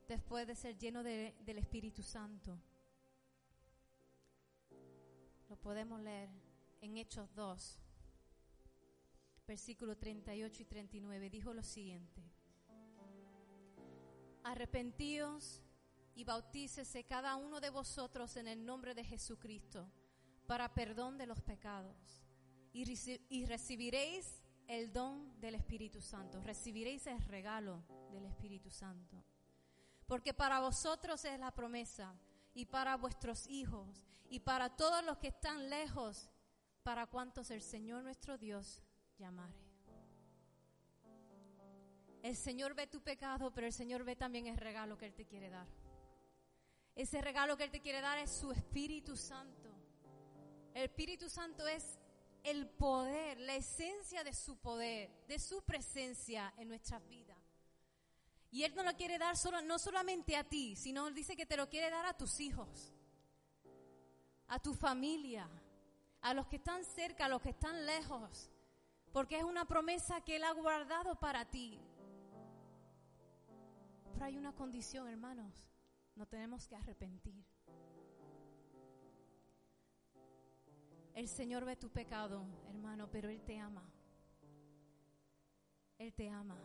después 0.08 0.46
de 0.46 0.56
ser 0.56 0.78
lleno 0.78 1.04
del 1.04 1.58
Espíritu 1.58 2.04
Santo, 2.04 2.60
lo 5.50 5.56
podemos 5.56 6.02
leer 6.02 6.30
en 6.82 6.98
Hechos 6.98 7.34
2, 7.34 7.80
versículos 9.48 9.98
38 9.98 10.62
y 10.62 10.66
39, 10.66 11.30
dijo 11.30 11.54
lo 11.54 11.64
siguiente. 11.64 12.37
Arrepentíos 14.48 15.62
y 16.16 16.24
bautícese 16.24 17.04
cada 17.04 17.36
uno 17.36 17.60
de 17.60 17.70
vosotros 17.70 18.38
en 18.38 18.48
el 18.48 18.66
nombre 18.66 18.96
de 18.96 19.04
Jesucristo 19.04 19.92
para 20.46 20.74
perdón 20.74 21.18
de 21.18 21.28
los 21.28 21.42
pecados 21.42 22.24
y, 22.72 22.86
y 23.28 23.46
recibiréis 23.46 24.42
el 24.68 24.94
don 24.94 25.38
del 25.42 25.56
Espíritu 25.56 26.00
Santo, 26.00 26.40
recibiréis 26.40 27.08
el 27.08 27.22
regalo 27.24 27.84
del 28.14 28.24
Espíritu 28.24 28.70
Santo. 28.70 29.22
Porque 30.06 30.34
para 30.34 30.62
vosotros 30.62 31.26
es 31.26 31.38
la 31.38 31.52
promesa 31.52 32.16
y 32.54 32.68
para 32.68 32.96
vuestros 32.96 33.48
hijos 33.48 34.08
y 34.30 34.40
para 34.40 34.78
todos 34.78 35.04
los 35.04 35.18
que 35.18 35.28
están 35.28 35.70
lejos 35.70 36.30
para 36.84 37.06
cuantos 37.06 37.52
el 37.52 37.62
Señor 37.62 38.02
nuestro 38.02 38.38
Dios 38.38 38.82
llamare. 39.18 39.67
El 42.24 42.36
Señor 42.36 42.74
ve 42.74 42.88
tu 42.88 43.02
pecado, 43.02 43.52
pero 43.54 43.68
el 43.68 43.74
Señor 43.74 44.04
ve 44.04 44.16
también 44.16 44.48
el 44.48 44.58
regalo 44.58 44.98
que 44.98 45.06
Él 45.06 45.14
te 45.14 45.26
quiere 45.26 45.50
dar. 45.50 45.68
Ese 46.96 47.22
regalo 47.22 47.56
que 47.58 47.64
Él 47.64 47.72
te 47.72 47.82
quiere 47.82 48.02
dar 48.02 48.18
es 48.18 48.32
su 48.32 48.52
Espíritu 48.52 49.16
Santo. 49.16 49.70
El 50.74 50.84
Espíritu 50.84 51.30
Santo 51.30 51.68
es 51.68 52.00
el 52.44 52.68
poder, 52.68 53.40
la 53.40 53.56
esencia 53.56 54.24
de 54.24 54.34
su 54.34 54.58
poder, 54.58 55.10
de 55.28 55.40
su 55.40 55.62
presencia 55.64 56.54
en 56.58 56.68
nuestras 56.70 57.08
vidas. 57.08 57.38
Y 58.52 58.64
Él 58.64 58.74
no 58.76 58.84
lo 58.84 58.96
quiere 58.96 59.18
dar 59.18 59.36
solo, 59.36 59.62
no 59.62 59.78
solamente 59.78 60.36
a 60.36 60.44
ti, 60.44 60.76
sino 60.76 61.08
Él 61.08 61.14
dice 61.14 61.36
que 61.36 61.46
te 61.46 61.58
lo 61.58 61.70
quiere 61.70 61.90
dar 61.90 62.06
a 62.06 62.16
tus 62.16 62.40
hijos, 62.40 62.94
a 64.48 64.60
tu 64.60 64.74
familia, 64.74 65.50
a 66.22 66.34
los 66.34 66.48
que 66.48 66.56
están 66.56 66.84
cerca, 66.86 67.26
a 67.26 67.30
los 67.30 67.42
que 67.42 67.50
están 67.50 67.86
lejos, 67.86 68.50
porque 69.12 69.38
es 69.38 69.44
una 69.44 69.66
promesa 69.66 70.22
que 70.22 70.38
Él 70.38 70.44
ha 70.44 70.52
guardado 70.52 71.20
para 71.20 71.46
ti. 71.46 71.80
Pero 74.18 74.26
hay 74.26 74.38
una 74.40 74.52
condición, 74.52 75.08
hermanos, 75.08 75.70
no 76.16 76.26
tenemos 76.26 76.68
que 76.68 76.76
arrepentir. 76.76 77.46
El 81.14 81.28
Señor 81.28 81.66
ve 81.66 81.76
tu 81.76 81.92
pecado, 81.92 82.44
hermano, 82.68 83.12
pero 83.12 83.30
Él 83.30 83.44
te 83.44 83.60
ama. 83.60 83.88
Él 86.00 86.16
te 86.16 86.32
ama. 86.32 86.58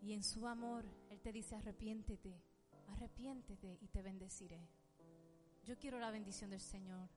Y 0.00 0.14
en 0.14 0.22
su 0.22 0.46
amor, 0.46 0.86
Él 1.10 1.20
te 1.20 1.30
dice, 1.30 1.56
arrepiéntete, 1.56 2.42
arrepiéntete 2.88 3.76
y 3.82 3.88
te 3.88 4.00
bendeciré. 4.00 4.66
Yo 5.62 5.78
quiero 5.78 5.98
la 5.98 6.10
bendición 6.10 6.48
del 6.48 6.60
Señor. 6.60 7.10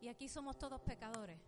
Y 0.00 0.08
aquí 0.08 0.30
somos 0.30 0.58
todos 0.58 0.80
pecadores. 0.80 1.42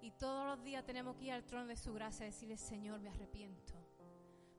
Y 0.00 0.12
todos 0.12 0.46
los 0.46 0.64
días 0.64 0.86
tenemos 0.86 1.16
que 1.16 1.24
ir 1.24 1.32
al 1.32 1.44
trono 1.44 1.66
de 1.66 1.76
su 1.76 1.92
gracia 1.92 2.24
y 2.24 2.30
decirle, 2.30 2.56
Señor, 2.56 2.98
me 2.98 3.10
arrepiento. 3.10 3.79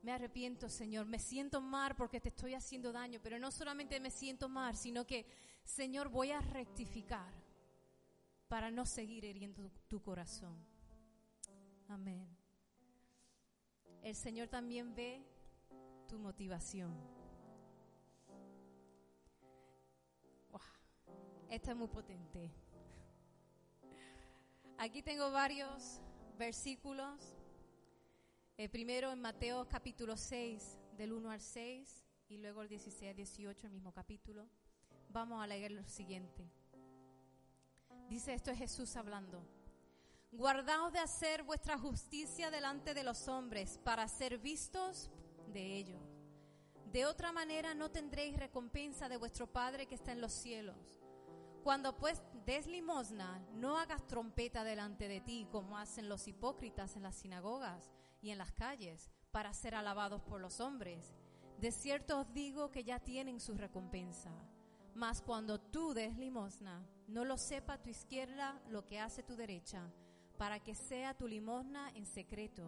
Me 0.01 0.11
arrepiento, 0.11 0.67
Señor. 0.67 1.05
Me 1.05 1.19
siento 1.19 1.61
mal 1.61 1.95
porque 1.95 2.19
te 2.19 2.29
estoy 2.29 2.53
haciendo 2.53 2.91
daño. 2.91 3.19
Pero 3.21 3.37
no 3.39 3.51
solamente 3.51 3.99
me 3.99 4.09
siento 4.09 4.49
mal, 4.49 4.75
sino 4.75 5.05
que, 5.05 5.25
Señor, 5.63 6.09
voy 6.09 6.31
a 6.31 6.41
rectificar 6.41 7.31
para 8.47 8.71
no 8.71 8.85
seguir 8.85 9.25
heriendo 9.25 9.71
tu 9.87 10.01
corazón. 10.01 10.57
Amén. 11.87 12.27
El 14.01 14.15
Señor 14.15 14.47
también 14.47 14.95
ve 14.95 15.23
tu 16.07 16.17
motivación. 16.17 16.91
Wow. 20.51 20.61
Esta 21.49 21.71
es 21.71 21.77
muy 21.77 21.87
potente. 21.87 22.49
Aquí 24.77 25.03
tengo 25.03 25.31
varios 25.31 26.01
versículos. 26.37 27.37
El 28.57 28.69
primero 28.69 29.11
en 29.11 29.19
Mateo 29.19 29.67
capítulo 29.67 30.15
6, 30.17 30.79
del 30.97 31.13
1 31.13 31.31
al 31.31 31.41
6, 31.41 32.05
y 32.27 32.37
luego 32.37 32.61
el 32.61 32.69
16 32.69 33.09
al 33.09 33.15
18, 33.15 33.67
el 33.67 33.73
mismo 33.73 33.91
capítulo. 33.91 34.47
Vamos 35.09 35.41
a 35.41 35.47
leer 35.47 35.71
lo 35.71 35.83
siguiente. 35.85 36.51
Dice 38.09 38.33
esto 38.33 38.51
es 38.51 38.59
Jesús 38.59 38.95
hablando. 38.97 39.41
Guardaos 40.31 40.93
de 40.93 40.99
hacer 40.99 41.43
vuestra 41.43 41.77
justicia 41.77 42.51
delante 42.51 42.93
de 42.93 43.03
los 43.03 43.27
hombres 43.27 43.79
para 43.83 44.07
ser 44.07 44.37
vistos 44.37 45.09
de 45.47 45.77
ellos. 45.77 46.03
De 46.91 47.05
otra 47.05 47.31
manera 47.31 47.73
no 47.73 47.89
tendréis 47.89 48.37
recompensa 48.37 49.09
de 49.09 49.17
vuestro 49.17 49.47
Padre 49.47 49.87
que 49.87 49.95
está 49.95 50.11
en 50.11 50.21
los 50.21 50.33
cielos. 50.33 51.01
Cuando 51.63 51.97
pues 51.97 52.21
des 52.45 52.67
limosna, 52.67 53.39
no 53.53 53.77
hagas 53.77 54.05
trompeta 54.07 54.63
delante 54.63 55.07
de 55.07 55.21
ti 55.21 55.47
como 55.51 55.77
hacen 55.77 56.09
los 56.09 56.27
hipócritas 56.27 56.95
en 56.95 57.03
las 57.03 57.15
sinagogas 57.15 57.91
y 58.21 58.31
en 58.31 58.37
las 58.37 58.51
calles 58.51 59.09
para 59.31 59.53
ser 59.53 59.75
alabados 59.75 60.21
por 60.21 60.39
los 60.39 60.59
hombres. 60.59 61.13
De 61.59 61.71
cierto 61.71 62.19
os 62.19 62.33
digo 62.33 62.71
que 62.71 62.83
ya 62.83 62.99
tienen 62.99 63.39
su 63.39 63.55
recompensa. 63.55 64.31
Mas 64.93 65.21
cuando 65.21 65.59
tú 65.59 65.93
des 65.93 66.17
limosna, 66.17 66.85
no 67.07 67.23
lo 67.23 67.37
sepa 67.37 67.81
tu 67.81 67.89
izquierda 67.89 68.61
lo 68.67 68.85
que 68.85 68.99
hace 68.99 69.23
tu 69.23 69.35
derecha, 69.35 69.89
para 70.37 70.59
que 70.59 70.75
sea 70.75 71.13
tu 71.13 71.27
limosna 71.27 71.89
en 71.95 72.05
secreto. 72.05 72.63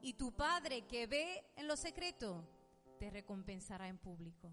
Y 0.00 0.14
tu 0.14 0.32
Padre 0.32 0.86
que 0.86 1.06
ve 1.06 1.44
en 1.56 1.66
lo 1.66 1.76
secreto, 1.76 2.44
te 2.98 3.10
recompensará 3.10 3.88
en 3.88 3.98
público. 3.98 4.52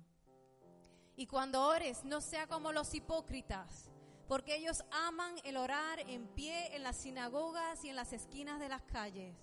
Y 1.15 1.27
cuando 1.27 1.67
ores, 1.67 2.03
no 2.03 2.21
sea 2.21 2.47
como 2.47 2.71
los 2.71 2.93
hipócritas, 2.93 3.91
porque 4.27 4.55
ellos 4.55 4.83
aman 4.91 5.35
el 5.43 5.57
orar 5.57 5.99
en 5.99 6.27
pie 6.27 6.75
en 6.75 6.83
las 6.83 6.97
sinagogas 6.97 7.83
y 7.85 7.89
en 7.89 7.95
las 7.95 8.11
esquinas 8.11 8.59
de 8.59 8.69
las 8.69 8.81
calles, 8.83 9.35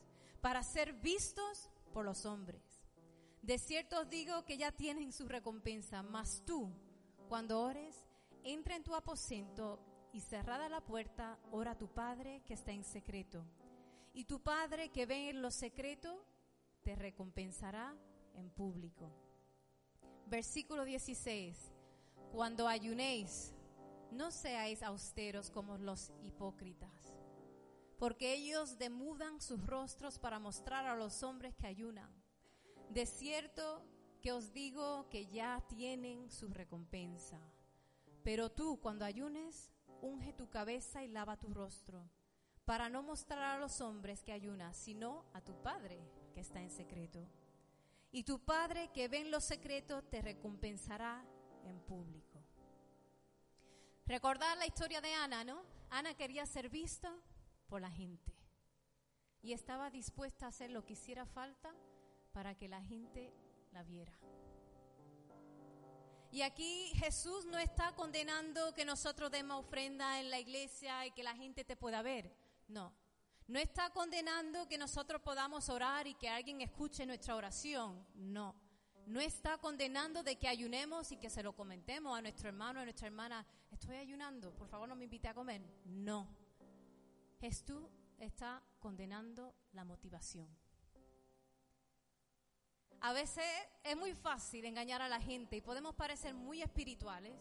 para 0.42 0.62
ser 0.62 0.92
vistos 0.92 1.70
por 1.94 2.04
los 2.04 2.26
hombres. 2.26 2.62
De 3.40 3.58
cierto 3.58 4.00
os 4.00 4.10
digo 4.10 4.44
que 4.44 4.58
ya 4.58 4.72
tienen 4.72 5.12
su 5.12 5.26
recompensa, 5.26 6.02
mas 6.02 6.42
tú, 6.44 6.70
cuando 7.28 7.62
ores, 7.62 8.04
entra 8.44 8.76
en 8.76 8.82
tu 8.82 8.94
aposento 8.94 9.80
y 10.12 10.20
cerrada 10.20 10.68
la 10.68 10.84
puerta, 10.84 11.38
ora 11.52 11.70
a 11.70 11.78
tu 11.78 11.88
Padre 11.88 12.42
que 12.44 12.54
está 12.54 12.72
en 12.72 12.84
secreto. 12.84 13.46
Y 14.12 14.24
tu 14.24 14.42
Padre 14.42 14.90
que 14.90 15.06
ve 15.06 15.30
en 15.30 15.40
lo 15.40 15.50
secreto, 15.50 16.26
te 16.82 16.94
recompensará 16.94 17.96
en 18.34 18.50
público. 18.50 19.10
Versículo 20.26 20.84
16. 20.84 21.72
Cuando 22.32 22.66
ayunéis, 22.66 23.54
no 24.10 24.30
seáis 24.30 24.82
austeros 24.82 25.50
como 25.50 25.78
los 25.78 26.12
hipócritas, 26.22 27.11
porque 28.02 28.34
ellos 28.34 28.78
demudan 28.78 29.40
sus 29.40 29.64
rostros 29.64 30.18
para 30.18 30.40
mostrar 30.40 30.86
a 30.86 30.96
los 30.96 31.22
hombres 31.22 31.54
que 31.54 31.68
ayunan. 31.68 32.10
De 32.90 33.06
cierto 33.06 33.86
que 34.20 34.32
os 34.32 34.52
digo 34.52 35.08
que 35.08 35.28
ya 35.28 35.64
tienen 35.68 36.28
su 36.28 36.48
recompensa. 36.48 37.38
Pero 38.24 38.50
tú, 38.50 38.80
cuando 38.80 39.04
ayunes, 39.04 39.70
unge 40.00 40.32
tu 40.32 40.50
cabeza 40.50 41.04
y 41.04 41.06
lava 41.06 41.36
tu 41.36 41.54
rostro, 41.54 42.10
para 42.64 42.88
no 42.88 43.04
mostrar 43.04 43.54
a 43.54 43.60
los 43.60 43.80
hombres 43.80 44.24
que 44.24 44.32
ayunas, 44.32 44.76
sino 44.76 45.24
a 45.32 45.40
tu 45.40 45.54
Padre 45.62 46.02
que 46.34 46.40
está 46.40 46.60
en 46.60 46.72
secreto 46.72 47.24
y 48.10 48.24
tu 48.24 48.40
Padre 48.40 48.90
que 48.92 49.06
ve 49.06 49.20
en 49.20 49.30
los 49.30 49.44
secretos 49.44 50.02
te 50.10 50.20
recompensará 50.20 51.24
en 51.66 51.78
público. 51.78 52.42
Recordar 54.06 54.58
la 54.58 54.66
historia 54.66 55.00
de 55.00 55.14
Ana, 55.14 55.44
¿no? 55.44 55.62
Ana 55.88 56.14
quería 56.14 56.44
ser 56.46 56.68
vista 56.68 57.16
por 57.72 57.80
la 57.80 57.90
gente 57.90 58.30
y 59.40 59.54
estaba 59.54 59.88
dispuesta 59.88 60.44
a 60.44 60.50
hacer 60.50 60.70
lo 60.70 60.84
que 60.84 60.92
hiciera 60.92 61.24
falta 61.24 61.74
para 62.30 62.54
que 62.54 62.68
la 62.68 62.82
gente 62.82 63.32
la 63.72 63.82
viera. 63.82 64.12
Y 66.30 66.42
aquí 66.42 66.92
Jesús 66.96 67.46
no 67.46 67.56
está 67.56 67.94
condenando 67.94 68.74
que 68.74 68.84
nosotros 68.84 69.30
demos 69.30 69.64
ofrenda 69.64 70.20
en 70.20 70.28
la 70.28 70.38
iglesia 70.38 71.06
y 71.06 71.12
que 71.12 71.22
la 71.22 71.34
gente 71.34 71.64
te 71.64 71.74
pueda 71.74 72.02
ver. 72.02 72.36
No, 72.68 72.92
no 73.46 73.58
está 73.58 73.88
condenando 73.88 74.68
que 74.68 74.76
nosotros 74.76 75.22
podamos 75.22 75.70
orar 75.70 76.06
y 76.06 76.14
que 76.16 76.28
alguien 76.28 76.60
escuche 76.60 77.06
nuestra 77.06 77.36
oración. 77.36 78.06
No. 78.14 78.54
No 79.06 79.18
está 79.18 79.56
condenando 79.56 80.22
de 80.22 80.36
que 80.36 80.46
ayunemos 80.46 81.10
y 81.10 81.16
que 81.16 81.30
se 81.30 81.42
lo 81.42 81.54
comentemos 81.54 82.18
a 82.18 82.20
nuestro 82.20 82.50
hermano, 82.50 82.80
a 82.80 82.84
nuestra 82.84 83.06
hermana. 83.06 83.46
Estoy 83.70 83.96
ayunando, 83.96 84.54
por 84.54 84.68
favor 84.68 84.86
no 84.86 84.94
me 84.94 85.04
invite 85.04 85.28
a 85.28 85.32
comer. 85.32 85.62
No. 85.86 86.41
Jesús 87.42 87.82
está 88.20 88.62
condenando 88.78 89.52
la 89.72 89.84
motivación. 89.84 90.46
A 93.00 93.12
veces 93.12 93.44
es 93.82 93.96
muy 93.96 94.14
fácil 94.14 94.64
engañar 94.64 95.02
a 95.02 95.08
la 95.08 95.20
gente 95.20 95.56
y 95.56 95.60
podemos 95.60 95.96
parecer 95.96 96.34
muy 96.34 96.62
espirituales, 96.62 97.34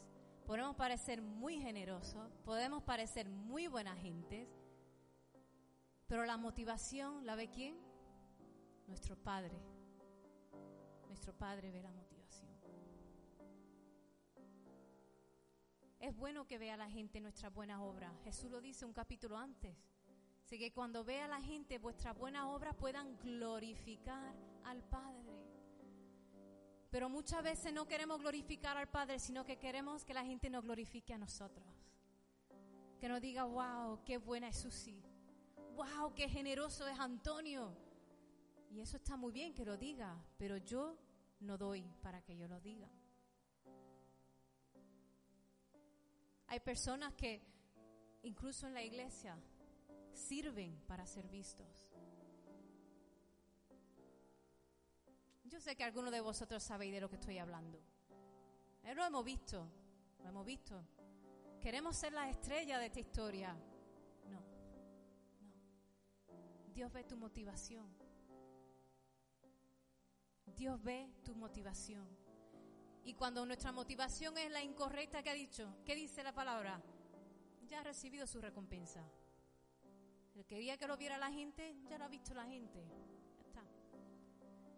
podemos 0.47 0.75
parecer 0.75 1.21
muy 1.21 1.59
generosos, 1.59 2.31
podemos 2.43 2.81
parecer 2.81 3.29
muy 3.29 3.67
buenas 3.67 3.99
gentes, 3.99 4.47
pero 6.07 6.25
la 6.25 6.35
motivación 6.35 7.23
la 7.23 7.35
ve 7.35 7.51
quién? 7.51 7.77
Nuestro 8.87 9.15
Padre. 9.15 9.61
Nuestro 11.09 11.37
Padre 11.37 11.69
ve 11.69 11.83
la 11.83 11.91
motivación. 11.91 12.49
Es 15.99 16.15
bueno 16.15 16.47
que 16.47 16.57
vea 16.57 16.75
la 16.75 16.89
gente 16.89 17.21
nuestras 17.21 17.53
buenas 17.53 17.79
obras. 17.81 18.11
Jesús 18.23 18.49
lo 18.49 18.61
dice 18.61 18.83
un 18.83 18.93
capítulo 18.93 19.37
antes. 19.37 19.90
Así 20.51 20.59
que 20.59 20.73
cuando 20.73 21.05
vea 21.05 21.29
la 21.29 21.39
gente 21.39 21.77
vuestras 21.77 22.17
buenas 22.17 22.43
obras 22.43 22.75
puedan 22.75 23.17
glorificar 23.19 24.35
al 24.65 24.83
Padre. 24.83 25.31
Pero 26.89 27.07
muchas 27.07 27.41
veces 27.41 27.71
no 27.71 27.87
queremos 27.87 28.19
glorificar 28.19 28.75
al 28.75 28.89
Padre, 28.89 29.17
sino 29.17 29.45
que 29.45 29.55
queremos 29.55 30.03
que 30.03 30.13
la 30.13 30.25
gente 30.25 30.49
nos 30.49 30.65
glorifique 30.65 31.13
a 31.13 31.17
nosotros. 31.17 31.65
Que 32.99 33.07
nos 33.07 33.21
diga, 33.21 33.45
wow, 33.45 34.03
qué 34.03 34.17
buena 34.17 34.49
es 34.49 34.57
Susi 34.57 35.01
wow, 35.77 36.13
qué 36.13 36.27
generoso 36.27 36.85
es 36.85 36.99
Antonio. 36.99 37.73
Y 38.69 38.81
eso 38.81 38.97
está 38.97 39.15
muy 39.15 39.31
bien 39.31 39.53
que 39.53 39.63
lo 39.63 39.77
diga, 39.77 40.21
pero 40.37 40.57
yo 40.57 40.97
no 41.39 41.57
doy 41.57 41.81
para 42.01 42.21
que 42.21 42.35
yo 42.35 42.49
lo 42.49 42.59
diga. 42.59 42.89
Hay 46.47 46.59
personas 46.59 47.13
que 47.13 47.41
incluso 48.23 48.67
en 48.67 48.73
la 48.73 48.83
iglesia 48.83 49.41
sirven 50.13 50.79
para 50.87 51.05
ser 51.05 51.27
vistos. 51.27 51.89
Yo 55.43 55.59
sé 55.59 55.75
que 55.75 55.83
algunos 55.83 56.11
de 56.11 56.21
vosotros 56.21 56.63
sabéis 56.63 56.93
de 56.93 57.01
lo 57.01 57.09
que 57.09 57.15
estoy 57.15 57.37
hablando. 57.37 57.79
Eh, 58.83 58.95
lo 58.95 59.03
hemos 59.03 59.25
visto, 59.25 59.67
lo 60.23 60.29
hemos 60.29 60.45
visto. 60.45 60.81
Queremos 61.59 61.95
ser 61.95 62.13
las 62.13 62.29
estrellas 62.29 62.79
de 62.79 62.85
esta 62.85 62.99
historia. 62.99 63.55
Dios 66.73 66.91
ve 66.91 67.03
tu 67.03 67.17
motivación. 67.17 67.85
Dios 70.55 70.81
ve 70.81 71.13
tu 71.23 71.35
motivación. 71.35 72.07
Y 73.03 73.13
cuando 73.13 73.45
nuestra 73.45 73.71
motivación 73.71 74.37
es 74.37 74.51
la 74.51 74.63
incorrecta 74.63 75.21
que 75.21 75.29
ha 75.29 75.33
dicho, 75.33 75.75
¿qué 75.85 75.95
dice 75.95 76.23
la 76.23 76.33
palabra? 76.33 76.81
Ya 77.67 77.79
ha 77.79 77.83
recibido 77.83 78.25
su 78.25 78.39
recompensa. 78.39 79.03
Quería 80.47 80.77
que 80.77 80.87
lo 80.87 80.97
viera 80.97 81.17
la 81.17 81.31
gente, 81.31 81.75
ya 81.89 81.97
lo 81.97 82.05
ha 82.05 82.07
visto 82.07 82.33
la 82.33 82.45
gente. 82.45 82.83
Ya 83.37 83.43
está. 83.45 83.63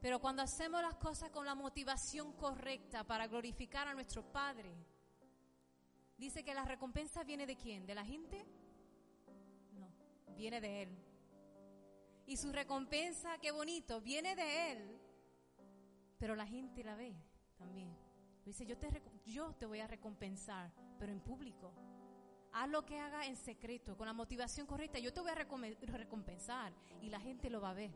Pero 0.01 0.19
cuando 0.19 0.41
hacemos 0.41 0.81
las 0.81 0.95
cosas 0.95 1.29
con 1.29 1.45
la 1.45 1.55
motivación 1.55 2.33
correcta 2.33 3.03
para 3.03 3.27
glorificar 3.27 3.87
a 3.87 3.93
nuestro 3.93 4.23
Padre, 4.31 4.73
dice 6.17 6.43
que 6.43 6.53
la 6.53 6.65
recompensa 6.65 7.23
viene 7.23 7.45
de 7.45 7.55
quién? 7.55 7.85
¿De 7.85 7.95
la 7.95 8.05
gente? 8.05 8.45
No, 9.73 9.89
viene 10.35 10.61
de 10.61 10.83
Él. 10.83 10.97
Y 12.25 12.37
su 12.37 12.51
recompensa, 12.51 13.37
qué 13.39 13.51
bonito, 13.51 14.01
viene 14.01 14.35
de 14.35 14.71
Él. 14.71 14.99
Pero 16.17 16.35
la 16.35 16.47
gente 16.47 16.83
la 16.83 16.95
ve 16.95 17.15
también. 17.57 17.93
Dice, 18.45 18.65
yo 18.65 18.77
te, 18.77 19.01
yo 19.25 19.53
te 19.53 19.65
voy 19.65 19.79
a 19.79 19.87
recompensar, 19.87 20.71
pero 20.99 21.11
en 21.11 21.21
público. 21.21 21.73
Haz 22.53 22.69
lo 22.69 22.85
que 22.85 22.99
haga 22.99 23.25
en 23.25 23.35
secreto, 23.35 23.97
con 23.97 24.05
la 24.05 24.13
motivación 24.13 24.67
correcta. 24.67 24.99
Yo 24.99 25.11
te 25.11 25.21
voy 25.21 25.31
a 25.31 25.35
recompensar 25.35 26.71
y 27.01 27.09
la 27.09 27.19
gente 27.19 27.49
lo 27.49 27.59
va 27.59 27.71
a 27.71 27.73
ver. 27.73 27.91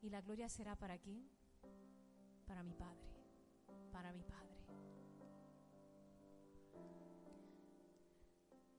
¿Y 0.00 0.10
la 0.10 0.20
gloria 0.20 0.48
será 0.48 0.76
para 0.76 0.98
quién? 0.98 1.28
Para 2.46 2.62
mi 2.62 2.74
Padre, 2.74 3.08
para 3.90 4.12
mi 4.12 4.22
Padre. 4.22 4.54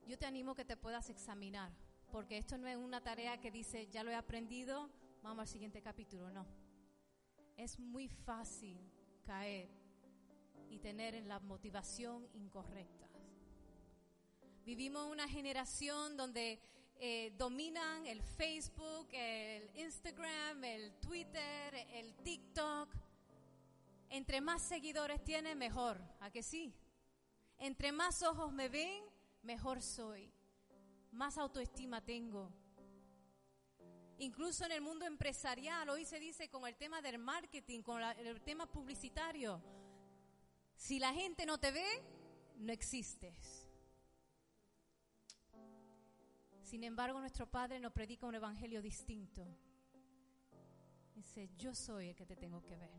Yo 0.07 0.17
te 0.17 0.25
animo 0.25 0.55
que 0.55 0.63
te 0.63 0.77
puedas 0.77 1.09
examinar 1.09 1.71
porque 2.11 2.37
esto 2.37 2.57
no 2.57 2.67
es 2.67 2.77
una 2.77 3.01
tarea 3.01 3.41
que 3.41 3.51
dice, 3.51 3.87
ya 3.87 4.01
lo 4.01 4.11
he 4.11 4.15
aprendido, 4.15 4.89
vamos 5.21 5.41
al 5.41 5.47
siguiente 5.47 5.81
capítulo, 5.81 6.31
no. 6.31 6.45
Es 7.57 7.77
muy 7.79 8.07
fácil 8.07 8.79
caer 9.25 9.69
y 10.69 10.79
tener 10.79 11.21
la 11.25 11.39
motivación 11.39 12.29
incorrecta. 12.33 13.09
Vivimos 14.65 15.09
una 15.11 15.27
generación 15.27 16.17
donde 16.17 16.59
eh, 16.97 17.31
dominan 17.37 18.05
el 18.07 18.21
Facebook, 18.21 19.07
el 19.11 19.69
Instagram, 19.75 20.63
el 20.63 20.93
Twitter, 20.99 21.75
el 21.93 22.15
TikTok. 22.15 22.89
Entre 24.09 24.41
más 24.41 24.61
seguidores 24.63 25.23
tiene, 25.23 25.55
mejor. 25.55 26.01
¿A 26.19 26.31
que 26.31 26.41
sí? 26.41 26.73
Entre 27.59 27.91
más 27.91 28.23
ojos 28.23 28.51
me 28.51 28.67
ven, 28.67 29.03
mejor 29.43 29.81
soy 29.81 30.31
más 31.15 31.37
autoestima 31.37 32.01
tengo. 32.01 32.51
Incluso 34.17 34.65
en 34.65 34.71
el 34.71 34.81
mundo 34.81 35.05
empresarial, 35.05 35.89
hoy 35.89 36.05
se 36.05 36.19
dice 36.19 36.49
con 36.49 36.65
el 36.67 36.75
tema 36.75 37.01
del 37.01 37.17
marketing, 37.17 37.81
con 37.81 38.01
el 38.01 38.41
tema 38.41 38.65
publicitario, 38.65 39.61
si 40.75 40.99
la 40.99 41.13
gente 41.13 41.45
no 41.45 41.57
te 41.57 41.71
ve, 41.71 42.03
no 42.57 42.71
existes. 42.71 43.64
Sin 46.65 46.83
embargo, 46.83 47.19
nuestro 47.19 47.45
Padre 47.45 47.79
nos 47.79 47.93
predica 47.93 48.25
un 48.25 48.33
evangelio 48.33 48.81
distinto. 48.81 49.45
Dice, 51.13 51.51
yo 51.55 51.75
soy 51.75 52.09
el 52.09 52.15
que 52.15 52.25
te 52.25 52.35
tengo 52.35 52.63
que 52.63 52.75
ver. 52.75 52.89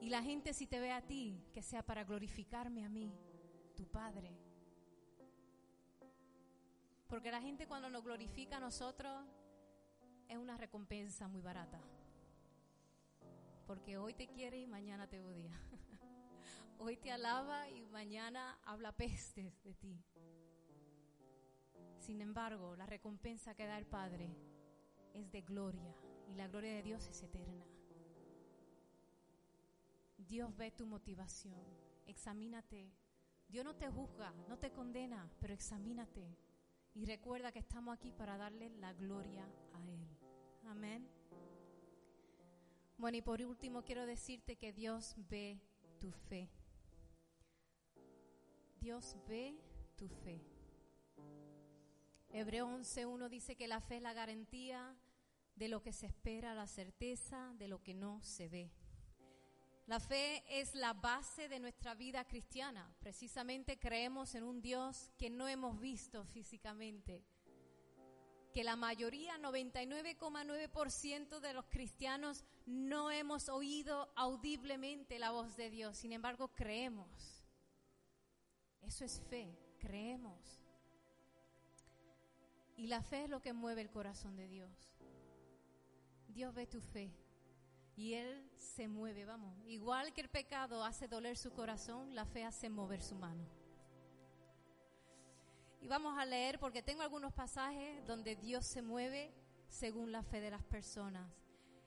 Y 0.00 0.08
la 0.08 0.22
gente 0.22 0.54
si 0.54 0.66
te 0.66 0.80
ve 0.80 0.90
a 0.90 1.02
ti, 1.02 1.44
que 1.52 1.60
sea 1.60 1.84
para 1.84 2.02
glorificarme 2.04 2.82
a 2.86 2.88
mí, 2.88 3.12
tu 3.76 3.86
Padre. 3.86 4.34
Porque 7.08 7.30
la 7.30 7.42
gente 7.42 7.66
cuando 7.66 7.90
nos 7.90 8.02
glorifica 8.02 8.56
a 8.56 8.60
nosotros 8.60 9.26
es 10.28 10.38
una 10.38 10.56
recompensa 10.56 11.28
muy 11.28 11.42
barata. 11.42 11.82
Porque 13.66 13.98
hoy 13.98 14.14
te 14.14 14.28
quiere 14.28 14.58
y 14.58 14.66
mañana 14.66 15.06
te 15.06 15.20
odia. 15.20 15.52
Hoy 16.78 16.96
te 16.96 17.10
alaba 17.10 17.68
y 17.70 17.86
mañana 17.86 18.58
habla 18.64 18.92
pestes 18.92 19.62
de 19.62 19.74
ti. 19.74 20.04
Sin 22.06 22.20
embargo, 22.20 22.76
la 22.76 22.86
recompensa 22.86 23.56
que 23.56 23.66
da 23.66 23.76
el 23.76 23.84
Padre 23.84 24.30
es 25.12 25.28
de 25.32 25.42
gloria 25.42 25.92
y 26.30 26.36
la 26.36 26.46
gloria 26.46 26.76
de 26.76 26.82
Dios 26.84 27.04
es 27.08 27.20
eterna. 27.20 27.66
Dios 30.16 30.56
ve 30.56 30.70
tu 30.70 30.86
motivación, 30.86 31.60
examínate. 32.06 32.92
Dios 33.48 33.64
no 33.64 33.74
te 33.74 33.90
juzga, 33.90 34.32
no 34.48 34.56
te 34.56 34.70
condena, 34.70 35.28
pero 35.40 35.52
examínate 35.52 36.24
y 36.94 37.06
recuerda 37.06 37.50
que 37.50 37.58
estamos 37.58 37.92
aquí 37.98 38.12
para 38.12 38.36
darle 38.36 38.70
la 38.78 38.92
gloria 38.92 39.44
a 39.72 39.82
Él. 39.82 40.06
Amén. 40.66 41.08
Bueno, 42.98 43.16
y 43.16 43.22
por 43.22 43.42
último 43.42 43.82
quiero 43.82 44.06
decirte 44.06 44.54
que 44.54 44.72
Dios 44.72 45.16
ve 45.28 45.60
tu 45.98 46.12
fe. 46.12 46.48
Dios 48.78 49.16
ve 49.26 49.58
tu 49.96 50.08
fe. 50.08 50.55
Hebreo 52.30 52.68
11.1 52.68 53.28
dice 53.28 53.56
que 53.56 53.68
la 53.68 53.80
fe 53.80 53.96
es 53.96 54.02
la 54.02 54.12
garantía 54.12 54.96
de 55.54 55.68
lo 55.68 55.82
que 55.82 55.92
se 55.92 56.06
espera, 56.06 56.54
la 56.54 56.66
certeza 56.66 57.54
de 57.58 57.68
lo 57.68 57.82
que 57.82 57.94
no 57.94 58.20
se 58.22 58.48
ve. 58.48 58.70
La 59.86 60.00
fe 60.00 60.42
es 60.48 60.74
la 60.74 60.94
base 60.94 61.48
de 61.48 61.60
nuestra 61.60 61.94
vida 61.94 62.24
cristiana. 62.24 62.92
Precisamente 62.98 63.78
creemos 63.78 64.34
en 64.34 64.42
un 64.42 64.60
Dios 64.60 65.12
que 65.16 65.30
no 65.30 65.46
hemos 65.46 65.80
visto 65.80 66.24
físicamente. 66.24 67.22
Que 68.52 68.64
la 68.64 68.74
mayoría, 68.74 69.38
99,9% 69.38 71.38
de 71.38 71.52
los 71.52 71.66
cristianos, 71.66 72.42
no 72.66 73.12
hemos 73.12 73.48
oído 73.48 74.10
audiblemente 74.16 75.20
la 75.20 75.30
voz 75.30 75.56
de 75.56 75.70
Dios. 75.70 75.96
Sin 75.96 76.12
embargo, 76.12 76.48
creemos. 76.48 77.44
Eso 78.82 79.04
es 79.04 79.20
fe, 79.30 79.56
creemos. 79.78 80.65
Y 82.76 82.88
la 82.88 83.02
fe 83.02 83.24
es 83.24 83.30
lo 83.30 83.40
que 83.40 83.52
mueve 83.52 83.80
el 83.80 83.90
corazón 83.90 84.36
de 84.36 84.48
Dios. 84.48 84.70
Dios 86.28 86.54
ve 86.54 86.66
tu 86.66 86.80
fe 86.80 87.10
y 87.96 88.12
Él 88.12 88.50
se 88.54 88.88
mueve, 88.88 89.24
vamos. 89.24 89.58
Igual 89.66 90.12
que 90.12 90.20
el 90.20 90.28
pecado 90.28 90.84
hace 90.84 91.08
doler 91.08 91.38
su 91.38 91.50
corazón, 91.52 92.14
la 92.14 92.26
fe 92.26 92.44
hace 92.44 92.68
mover 92.68 93.02
su 93.02 93.14
mano. 93.14 93.46
Y 95.80 95.88
vamos 95.88 96.18
a 96.18 96.26
leer 96.26 96.58
porque 96.58 96.82
tengo 96.82 97.02
algunos 97.02 97.32
pasajes 97.32 98.06
donde 98.06 98.36
Dios 98.36 98.66
se 98.66 98.82
mueve 98.82 99.32
según 99.68 100.12
la 100.12 100.22
fe 100.22 100.40
de 100.40 100.50
las 100.50 100.62
personas. 100.64 101.26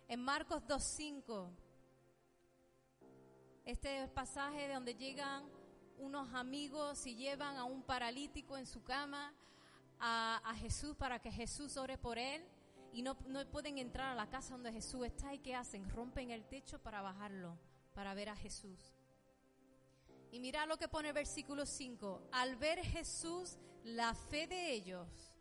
En 0.08 0.24
Marcos 0.24 0.64
2.5, 0.64 1.52
este 3.66 4.08
pasaje 4.08 4.68
de 4.68 4.74
donde 4.74 4.96
llegan 4.96 5.44
unos 6.00 6.34
amigos 6.34 7.06
y 7.06 7.16
llevan 7.16 7.58
a 7.58 7.66
un 7.66 7.84
paralítico 7.84 8.58
en 8.58 8.66
su 8.66 8.82
cama 8.84 9.32
a, 10.00 10.54
Jesús 10.60 10.96
para 10.96 11.20
que 11.20 11.32
Jesús 11.32 11.78
ore 11.78 11.98
por 11.98 12.18
él 12.18 12.44
y 12.94 13.02
no, 13.02 13.16
pueden 13.52 13.78
entrar 13.78 14.12
a 14.12 14.16
la 14.16 14.30
casa 14.30 14.54
donde 14.54 14.72
Jesús 14.72 15.06
está 15.06 15.34
y 15.34 15.40
¿qué 15.40 15.56
hacen? 15.56 15.90
Rompen 15.90 16.32
el 16.32 16.46
techo 16.46 16.80
para 16.80 17.02
bajarlo, 17.02 17.58
para 17.94 18.14
ver 18.14 18.30
a 18.30 18.36
Jesús. 18.36 18.96
Y 20.32 20.40
mira 20.40 20.66
lo 20.66 20.78
que 20.78 20.88
pone 20.88 21.10
el 21.10 21.14
versículo 21.14 21.66
5. 21.66 22.30
Al 22.32 22.56
ver 22.56 22.80
Jesús 22.80 23.58
la 23.84 24.14
fe 24.14 24.48
de 24.48 24.74
ellos, 24.74 25.34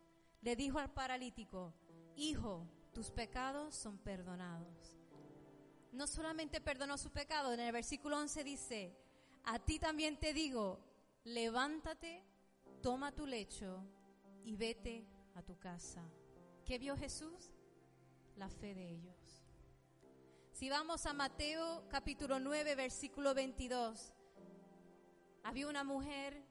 le 0.43 0.57
dijo 0.57 0.79
al 0.79 0.93
paralítico, 0.93 1.75
Hijo, 2.17 2.67
tus 2.93 3.11
pecados 3.11 3.75
son 3.75 3.99
perdonados. 3.99 4.97
No 5.93 6.07
solamente 6.07 6.61
perdonó 6.61 6.99
su 6.99 7.11
pecado, 7.11 7.53
en 7.53 7.61
el 7.61 7.73
versículo 7.73 8.19
11 8.19 8.45
dice, 8.45 8.97
a 9.45 9.59
ti 9.59 9.79
también 9.79 10.19
te 10.19 10.35
digo, 10.35 10.81
levántate, 11.25 12.23
toma 12.83 13.13
tu 13.13 13.27
lecho 13.27 13.83
y 14.45 14.57
vete 14.57 15.07
a 15.35 15.43
tu 15.43 15.59
casa. 15.59 16.03
¿Qué 16.65 16.79
vio 16.79 16.97
Jesús? 16.97 17.53
La 18.37 18.49
fe 18.49 18.75
de 18.75 18.91
ellos. 18.91 19.43
Si 20.53 20.69
vamos 20.69 21.07
a 21.07 21.13
Mateo 21.13 21.87
capítulo 21.89 22.41
9, 22.41 22.75
versículo 22.75 23.33
22, 23.35 24.13
había 25.45 25.69
una 25.69 25.85
mujer 25.85 26.43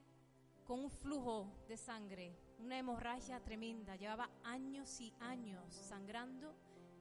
con 0.64 0.80
un 0.80 0.90
flujo 0.90 1.52
de 1.68 1.76
sangre, 1.76 2.34
una 2.58 2.78
hemorragia 2.78 3.40
tremenda, 3.40 3.96
llevaba 3.96 4.30
años 4.44 5.00
y 5.00 5.14
años 5.20 5.74
sangrando 5.74 6.54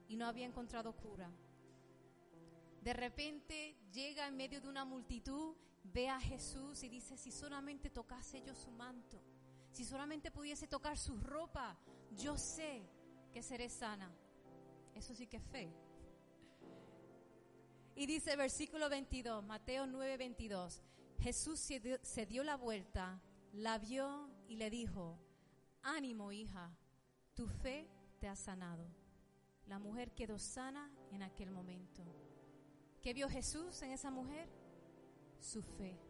y 0.07 0.15
no 0.15 0.25
había 0.25 0.45
encontrado 0.45 0.93
cura. 0.95 1.31
De 2.81 2.93
repente 2.93 3.75
llega 3.91 4.27
en 4.27 4.37
medio 4.37 4.61
de 4.61 4.69
una 4.69 4.85
multitud, 4.85 5.55
ve 5.83 6.09
a 6.09 6.19
Jesús 6.19 6.83
y 6.83 6.89
dice, 6.89 7.17
si 7.17 7.31
solamente 7.31 7.89
tocase 7.89 8.41
yo 8.41 8.53
su 8.53 8.71
manto, 8.71 9.21
si 9.77 9.85
solamente 9.85 10.31
pudiese 10.31 10.65
tocar 10.65 10.97
su 10.97 11.15
ropa, 11.19 11.77
yo 12.15 12.35
sé 12.35 12.81
que 13.31 13.43
seré 13.43 13.69
sana. 13.69 14.11
Eso 14.95 15.13
sí 15.13 15.27
que 15.27 15.37
es 15.37 15.43
fe. 15.43 15.71
Y 17.95 18.07
dice 18.07 18.35
versículo 18.35 18.89
22, 18.89 19.43
Mateo 19.43 19.85
9, 19.85 20.17
22, 20.17 20.81
Jesús 21.19 21.59
se 21.59 21.79
dio, 21.79 21.99
se 22.01 22.25
dio 22.25 22.43
la 22.43 22.57
vuelta, 22.57 23.21
la 23.53 23.77
vio 23.77 24.31
y 24.47 24.55
le 24.55 24.71
dijo, 24.71 25.19
ánimo 25.83 26.31
hija, 26.31 26.75
tu 27.35 27.47
fe 27.47 27.87
te 28.19 28.27
ha 28.27 28.35
sanado. 28.35 28.87
La 29.67 29.77
mujer 29.77 30.11
quedó 30.15 30.39
sana 30.39 30.91
en 31.11 31.21
aquel 31.21 31.51
momento. 31.51 32.03
¿Qué 33.03 33.13
vio 33.13 33.29
Jesús 33.29 33.79
en 33.83 33.91
esa 33.91 34.09
mujer? 34.09 34.49
Su 35.39 35.61
fe. 35.61 36.06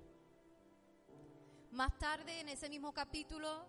Más 1.72 1.98
tarde, 1.98 2.40
en 2.40 2.50
ese 2.50 2.70
mismo 2.70 2.94
capítulo, 2.94 3.68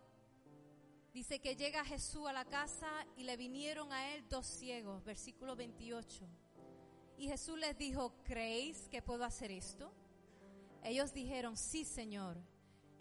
Dice 1.13 1.41
que 1.41 1.57
llega 1.57 1.85
Jesús 1.85 2.29
a 2.29 2.33
la 2.33 2.45
casa 2.45 2.89
y 3.17 3.25
le 3.25 3.37
vinieron 3.37 3.93
a 3.93 4.15
él 4.15 4.25
dos 4.29 4.47
ciegos, 4.47 5.03
versículo 5.05 5.57
28. 5.57 6.29
Y 7.17 7.27
Jesús 7.27 7.59
les 7.59 7.77
dijo, 7.77 8.15
¿creéis 8.23 8.89
que 8.89 9.03
puedo 9.03 9.25
hacer 9.25 9.51
esto? 9.51 9.93
Ellos 10.85 11.13
dijeron, 11.13 11.57
sí, 11.57 11.85
Señor. 11.85 12.37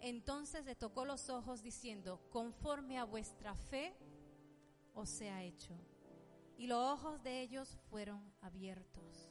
Entonces 0.00 0.64
le 0.64 0.74
tocó 0.74 1.04
los 1.04 1.28
ojos 1.28 1.62
diciendo, 1.62 2.20
conforme 2.30 2.98
a 2.98 3.04
vuestra 3.04 3.54
fe 3.54 3.94
os 4.94 5.08
sea 5.08 5.44
hecho. 5.44 5.78
Y 6.56 6.66
los 6.66 6.84
ojos 6.84 7.22
de 7.22 7.42
ellos 7.42 7.78
fueron 7.88 8.32
abiertos. 8.40 9.30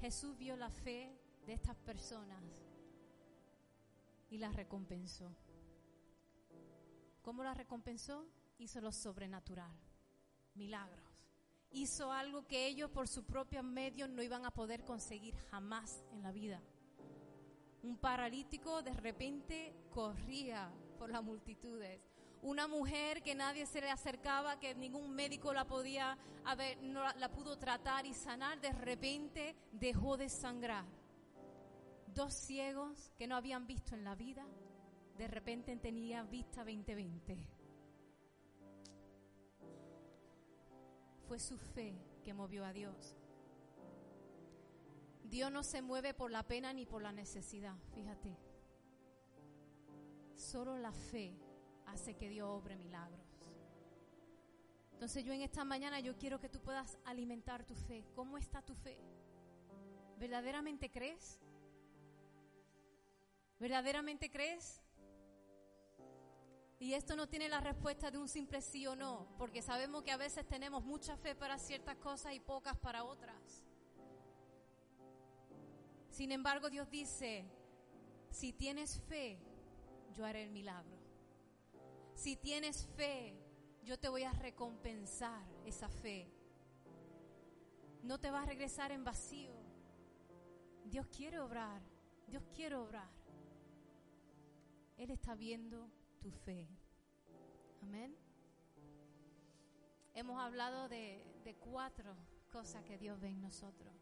Jesús 0.00 0.38
vio 0.38 0.56
la 0.56 0.70
fe 0.70 1.14
de 1.44 1.52
estas 1.52 1.76
personas 1.76 2.42
y 4.30 4.38
las 4.38 4.54
recompensó. 4.54 5.34
¿Cómo 7.22 7.42
la 7.42 7.54
recompensó? 7.54 8.26
Hizo 8.58 8.80
lo 8.80 8.92
sobrenatural, 8.92 9.76
milagros. 10.54 11.04
Hizo 11.72 12.12
algo 12.12 12.46
que 12.46 12.66
ellos 12.66 12.90
por 12.90 13.08
su 13.08 13.24
propio 13.24 13.62
medio 13.62 14.08
no 14.08 14.22
iban 14.22 14.44
a 14.44 14.50
poder 14.50 14.84
conseguir 14.84 15.34
jamás 15.50 16.04
en 16.12 16.22
la 16.22 16.32
vida. 16.32 16.62
Un 17.82 17.98
paralítico 17.98 18.82
de 18.82 18.92
repente 18.92 19.74
corría 19.90 20.70
por 20.98 21.10
las 21.10 21.22
multitudes. 21.22 22.00
Una 22.42 22.68
mujer 22.68 23.22
que 23.22 23.34
nadie 23.34 23.66
se 23.66 23.80
le 23.80 23.90
acercaba, 23.90 24.58
que 24.58 24.74
ningún 24.74 25.10
médico 25.10 25.52
la 25.52 25.66
podía 25.66 26.16
haber, 26.44 26.80
no 26.82 27.02
la 27.14 27.30
pudo 27.30 27.58
tratar 27.58 28.06
y 28.06 28.14
sanar, 28.14 28.60
de 28.60 28.72
repente 28.72 29.56
dejó 29.72 30.16
de 30.16 30.28
sangrar. 30.28 30.84
Dos 32.16 32.32
ciegos 32.32 33.12
que 33.18 33.26
no 33.26 33.36
habían 33.36 33.66
visto 33.66 33.94
en 33.94 34.02
la 34.02 34.14
vida 34.14 34.46
de 35.18 35.28
repente 35.28 35.76
tenía 35.76 36.22
vista 36.22 36.64
2020. 36.64 37.36
Fue 41.28 41.38
su 41.38 41.58
fe 41.58 41.94
que 42.24 42.32
movió 42.32 42.64
a 42.64 42.72
Dios. 42.72 43.14
Dios 45.24 45.52
no 45.52 45.62
se 45.62 45.82
mueve 45.82 46.14
por 46.14 46.30
la 46.30 46.42
pena 46.42 46.72
ni 46.72 46.86
por 46.86 47.02
la 47.02 47.12
necesidad, 47.12 47.76
fíjate. 47.94 48.34
Solo 50.36 50.78
la 50.78 50.92
fe 50.92 51.36
hace 51.84 52.16
que 52.16 52.30
Dios 52.30 52.48
obre 52.48 52.76
milagros. 52.76 53.20
Entonces 54.92 55.22
yo 55.22 55.34
en 55.34 55.42
esta 55.42 55.66
mañana 55.66 56.00
yo 56.00 56.16
quiero 56.16 56.40
que 56.40 56.48
tú 56.48 56.62
puedas 56.62 56.96
alimentar 57.04 57.66
tu 57.66 57.74
fe. 57.74 58.06
¿Cómo 58.14 58.38
está 58.38 58.62
tu 58.62 58.74
fe? 58.74 58.96
¿Verdaderamente 60.18 60.90
crees? 60.90 61.42
¿Verdaderamente 63.58 64.30
crees? 64.30 64.82
Y 66.78 66.92
esto 66.92 67.16
no 67.16 67.26
tiene 67.26 67.48
la 67.48 67.60
respuesta 67.60 68.10
de 68.10 68.18
un 68.18 68.28
simple 68.28 68.60
sí 68.60 68.86
o 68.86 68.94
no, 68.94 69.28
porque 69.38 69.62
sabemos 69.62 70.02
que 70.02 70.12
a 70.12 70.18
veces 70.18 70.46
tenemos 70.46 70.84
mucha 70.84 71.16
fe 71.16 71.34
para 71.34 71.58
ciertas 71.58 71.96
cosas 71.96 72.34
y 72.34 72.40
pocas 72.40 72.76
para 72.76 73.04
otras. 73.04 73.64
Sin 76.10 76.32
embargo, 76.32 76.68
Dios 76.68 76.90
dice, 76.90 77.46
si 78.30 78.52
tienes 78.52 79.00
fe, 79.08 79.38
yo 80.14 80.26
haré 80.26 80.42
el 80.42 80.50
milagro. 80.50 80.96
Si 82.14 82.36
tienes 82.36 82.86
fe, 82.96 83.34
yo 83.82 83.98
te 83.98 84.08
voy 84.08 84.24
a 84.24 84.32
recompensar 84.32 85.44
esa 85.64 85.88
fe. 85.88 86.30
No 88.02 88.18
te 88.18 88.30
va 88.30 88.42
a 88.42 88.46
regresar 88.46 88.92
en 88.92 89.04
vacío. 89.04 89.54
Dios 90.84 91.06
quiere 91.08 91.38
obrar, 91.38 91.80
Dios 92.26 92.42
quiere 92.54 92.76
obrar. 92.76 93.15
Él 94.96 95.10
está 95.10 95.34
viendo 95.34 95.90
tu 96.20 96.30
fe. 96.30 96.68
Amén. 97.82 98.16
Hemos 100.14 100.40
hablado 100.40 100.88
de, 100.88 101.22
de 101.44 101.54
cuatro 101.56 102.16
cosas 102.50 102.82
que 102.84 102.96
Dios 102.96 103.20
ve 103.20 103.28
en 103.28 103.40
nosotros. 103.40 103.92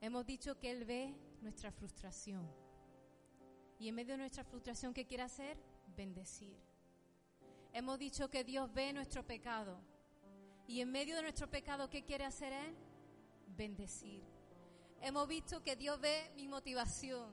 Hemos 0.00 0.26
dicho 0.26 0.58
que 0.58 0.70
Él 0.70 0.84
ve 0.84 1.14
nuestra 1.40 1.72
frustración. 1.72 2.46
Y 3.78 3.88
en 3.88 3.94
medio 3.94 4.12
de 4.14 4.18
nuestra 4.18 4.44
frustración, 4.44 4.92
¿qué 4.92 5.06
quiere 5.06 5.22
hacer? 5.22 5.56
Bendecir. 5.96 6.58
Hemos 7.72 7.98
dicho 7.98 8.28
que 8.28 8.44
Dios 8.44 8.72
ve 8.72 8.92
nuestro 8.92 9.26
pecado. 9.26 9.80
Y 10.66 10.80
en 10.80 10.90
medio 10.90 11.16
de 11.16 11.22
nuestro 11.22 11.48
pecado, 11.48 11.88
¿qué 11.88 12.04
quiere 12.04 12.24
hacer 12.24 12.52
Él? 12.52 12.76
Bendecir. 13.56 14.22
Hemos 15.00 15.28
visto 15.28 15.62
que 15.62 15.76
Dios 15.76 16.00
ve 16.00 16.30
mi 16.34 16.48
motivación. 16.48 17.32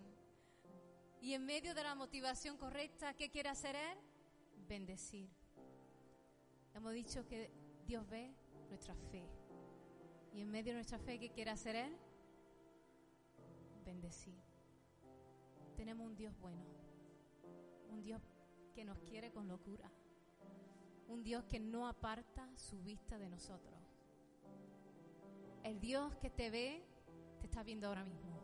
Y 1.25 1.33
en 1.33 1.43
medio 1.43 1.73
de 1.73 1.81
la 1.81 1.95
motivación 1.95 2.55
correcta, 2.55 3.15
¿qué 3.15 3.31
quiere 3.31 3.49
hacer 3.49 3.75
Él? 3.75 3.97
Bendecir. 4.67 5.27
Hemos 6.75 6.93
dicho 6.93 7.25
que 7.25 7.49
Dios 7.87 8.07
ve 8.07 8.31
nuestra 8.69 8.93
fe. 8.93 9.27
Y 10.35 10.41
en 10.41 10.51
medio 10.51 10.73
de 10.73 10.75
nuestra 10.75 10.99
fe, 10.99 11.17
¿qué 11.17 11.31
quiere 11.31 11.49
hacer 11.49 11.77
Él? 11.77 11.97
Bendecir. 13.83 14.35
Tenemos 15.75 16.05
un 16.05 16.15
Dios 16.15 16.37
bueno. 16.39 16.63
Un 17.89 18.03
Dios 18.03 18.21
que 18.75 18.85
nos 18.85 18.99
quiere 18.99 19.31
con 19.31 19.47
locura. 19.47 19.91
Un 21.07 21.23
Dios 21.23 21.43
que 21.45 21.59
no 21.59 21.87
aparta 21.87 22.47
su 22.55 22.83
vista 22.83 23.17
de 23.17 23.29
nosotros. 23.29 23.79
El 25.63 25.79
Dios 25.79 26.15
que 26.17 26.29
te 26.29 26.51
ve, 26.51 26.83
te 27.39 27.47
está 27.47 27.63
viendo 27.63 27.87
ahora 27.87 28.03
mismo. 28.03 28.39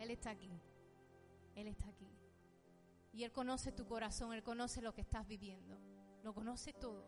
Él 0.00 0.10
está 0.10 0.30
aquí. 0.30 0.50
Él 1.54 1.68
está 1.68 1.88
aquí. 1.88 2.08
Y 3.12 3.22
Él 3.22 3.32
conoce 3.32 3.72
tu 3.72 3.86
corazón, 3.86 4.32
Él 4.32 4.42
conoce 4.42 4.82
lo 4.82 4.92
que 4.92 5.02
estás 5.02 5.26
viviendo. 5.26 5.78
Lo 6.22 6.34
conoce 6.34 6.72
todo. 6.72 7.06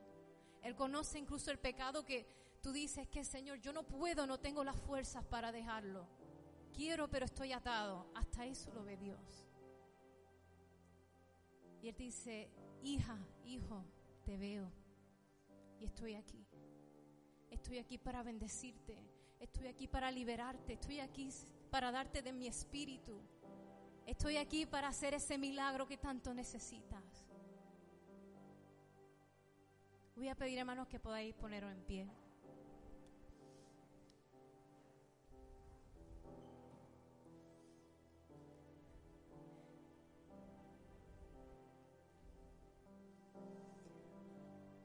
Él 0.62 0.74
conoce 0.74 1.18
incluso 1.18 1.50
el 1.50 1.58
pecado 1.58 2.04
que 2.04 2.26
tú 2.60 2.72
dices 2.72 3.08
que 3.08 3.24
Señor, 3.24 3.60
yo 3.60 3.72
no 3.72 3.84
puedo, 3.84 4.26
no 4.26 4.38
tengo 4.38 4.64
las 4.64 4.76
fuerzas 4.76 5.24
para 5.24 5.52
dejarlo. 5.52 6.06
Quiero, 6.72 7.08
pero 7.08 7.24
estoy 7.24 7.52
atado. 7.52 8.06
Hasta 8.14 8.46
eso 8.46 8.72
lo 8.72 8.84
ve 8.84 8.96
Dios. 8.96 9.46
Y 11.82 11.88
Él 11.88 11.96
dice, 11.96 12.50
hija, 12.82 13.18
hijo, 13.44 13.84
te 14.24 14.36
veo. 14.36 14.70
Y 15.80 15.84
estoy 15.84 16.14
aquí. 16.14 16.44
Estoy 17.50 17.78
aquí 17.78 17.98
para 17.98 18.22
bendecirte. 18.22 19.02
Estoy 19.40 19.68
aquí 19.68 19.86
para 19.86 20.10
liberarte. 20.10 20.74
Estoy 20.74 21.00
aquí 21.00 21.30
para 21.70 21.90
darte 21.90 22.22
de 22.22 22.32
mi 22.32 22.46
espíritu. 22.46 23.20
Estoy 24.06 24.36
aquí 24.36 24.66
para 24.66 24.86
hacer 24.86 25.14
ese 25.14 25.36
milagro 25.36 25.86
que 25.88 25.96
tanto 25.96 26.32
necesitas. 26.32 27.26
Voy 30.14 30.28
a 30.28 30.36
pedir, 30.36 30.58
hermanos, 30.58 30.86
que 30.86 31.00
podáis 31.00 31.34
poneros 31.34 31.72
en 31.72 31.82
pie. 31.82 32.08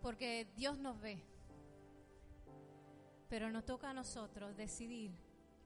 Porque 0.01 0.47
Dios 0.55 0.79
nos 0.79 0.99
ve. 0.99 1.23
Pero 3.29 3.51
nos 3.51 3.65
toca 3.65 3.91
a 3.91 3.93
nosotros 3.93 4.57
decidir 4.57 5.11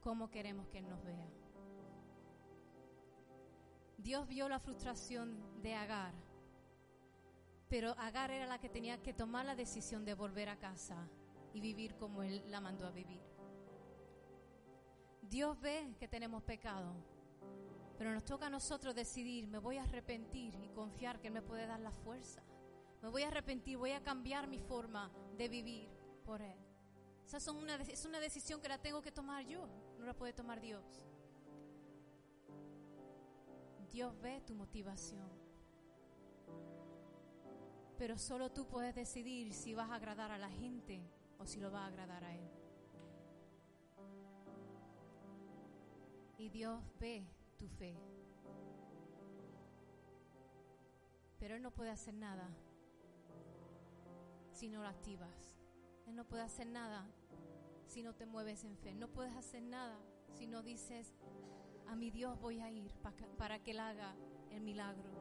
cómo 0.01 0.29
queremos 0.29 0.67
que 0.67 0.79
Él 0.79 0.89
nos 0.89 1.01
vea. 1.03 1.34
Dios 3.97 4.27
vio 4.27 4.47
la 4.49 4.59
frustración 4.59 5.61
de 5.61 5.73
Agar, 5.73 6.13
pero 7.69 7.91
Agar 7.97 8.31
era 8.31 8.45
la 8.45 8.59
que 8.59 8.69
tenía 8.69 9.01
que 9.01 9.13
tomar 9.13 9.45
la 9.45 9.55
decisión 9.55 10.05
de 10.05 10.13
volver 10.13 10.49
a 10.49 10.57
casa 10.57 11.07
y 11.53 11.59
vivir 11.59 11.95
como 11.95 12.21
Él 12.21 12.43
la 12.47 12.61
mandó 12.61 12.85
a 12.85 12.91
vivir. 12.91 13.21
Dios 15.21 15.59
ve 15.59 15.95
que 15.99 16.07
tenemos 16.07 16.43
pecado, 16.43 16.93
pero 17.97 18.13
nos 18.13 18.23
toca 18.25 18.47
a 18.47 18.49
nosotros 18.49 18.93
decidir, 18.93 19.47
me 19.47 19.57
voy 19.57 19.77
a 19.77 19.83
arrepentir 19.83 20.53
y 20.63 20.69
confiar 20.69 21.19
que 21.19 21.27
Él 21.27 21.33
me 21.33 21.41
puede 21.41 21.65
dar 21.65 21.79
la 21.79 21.91
fuerza. 21.91 22.43
Me 23.01 23.09
voy 23.09 23.23
a 23.23 23.27
arrepentir, 23.27 23.77
voy 23.77 23.91
a 23.91 24.03
cambiar 24.03 24.47
mi 24.47 24.59
forma 24.59 25.11
de 25.37 25.47
vivir 25.47 25.89
por 26.23 26.41
Él. 26.41 26.57
Esa 27.25 27.37
es 27.37 27.47
una 28.05 28.19
decisión 28.19 28.61
que 28.61 28.69
la 28.69 28.77
tengo 28.77 29.01
que 29.01 29.11
tomar 29.11 29.45
yo, 29.45 29.67
no 29.97 30.05
la 30.05 30.13
puede 30.13 30.33
tomar 30.33 30.61
Dios. 30.61 31.01
Dios 33.91 34.13
ve 34.21 34.41
tu 34.41 34.53
motivación. 34.53 35.29
Pero 37.97 38.17
solo 38.17 38.51
tú 38.51 38.67
puedes 38.67 38.93
decidir 38.93 39.53
si 39.53 39.73
vas 39.73 39.89
a 39.89 39.95
agradar 39.95 40.31
a 40.31 40.37
la 40.37 40.49
gente 40.49 41.01
o 41.39 41.45
si 41.45 41.59
lo 41.59 41.71
vas 41.71 41.83
a 41.83 41.87
agradar 41.87 42.23
a 42.23 42.35
Él. 42.35 42.49
Y 46.37 46.49
Dios 46.49 46.81
ve 46.99 47.25
tu 47.57 47.67
fe. 47.67 47.95
Pero 51.39 51.55
Él 51.55 51.61
no 51.61 51.71
puede 51.71 51.91
hacer 51.91 52.13
nada 52.13 52.49
si 54.51 54.69
no 54.69 54.81
lo 54.81 54.87
activas. 54.87 55.55
Él 56.07 56.15
no 56.15 56.25
puede 56.25 56.43
hacer 56.43 56.67
nada 56.67 57.05
si 57.87 58.03
no 58.03 58.13
te 58.13 58.25
mueves 58.25 58.63
en 58.63 58.77
fe. 58.77 58.93
No 58.93 59.07
puedes 59.07 59.35
hacer 59.35 59.61
nada 59.61 59.97
si 60.33 60.47
no 60.47 60.63
dices, 60.63 61.13
a 61.87 61.95
mi 61.95 62.11
Dios 62.11 62.39
voy 62.39 62.59
a 62.59 62.69
ir 62.69 62.91
para 63.37 63.59
que 63.59 63.71
Él 63.71 63.79
haga 63.79 64.15
el 64.51 64.61
milagro. 64.61 65.11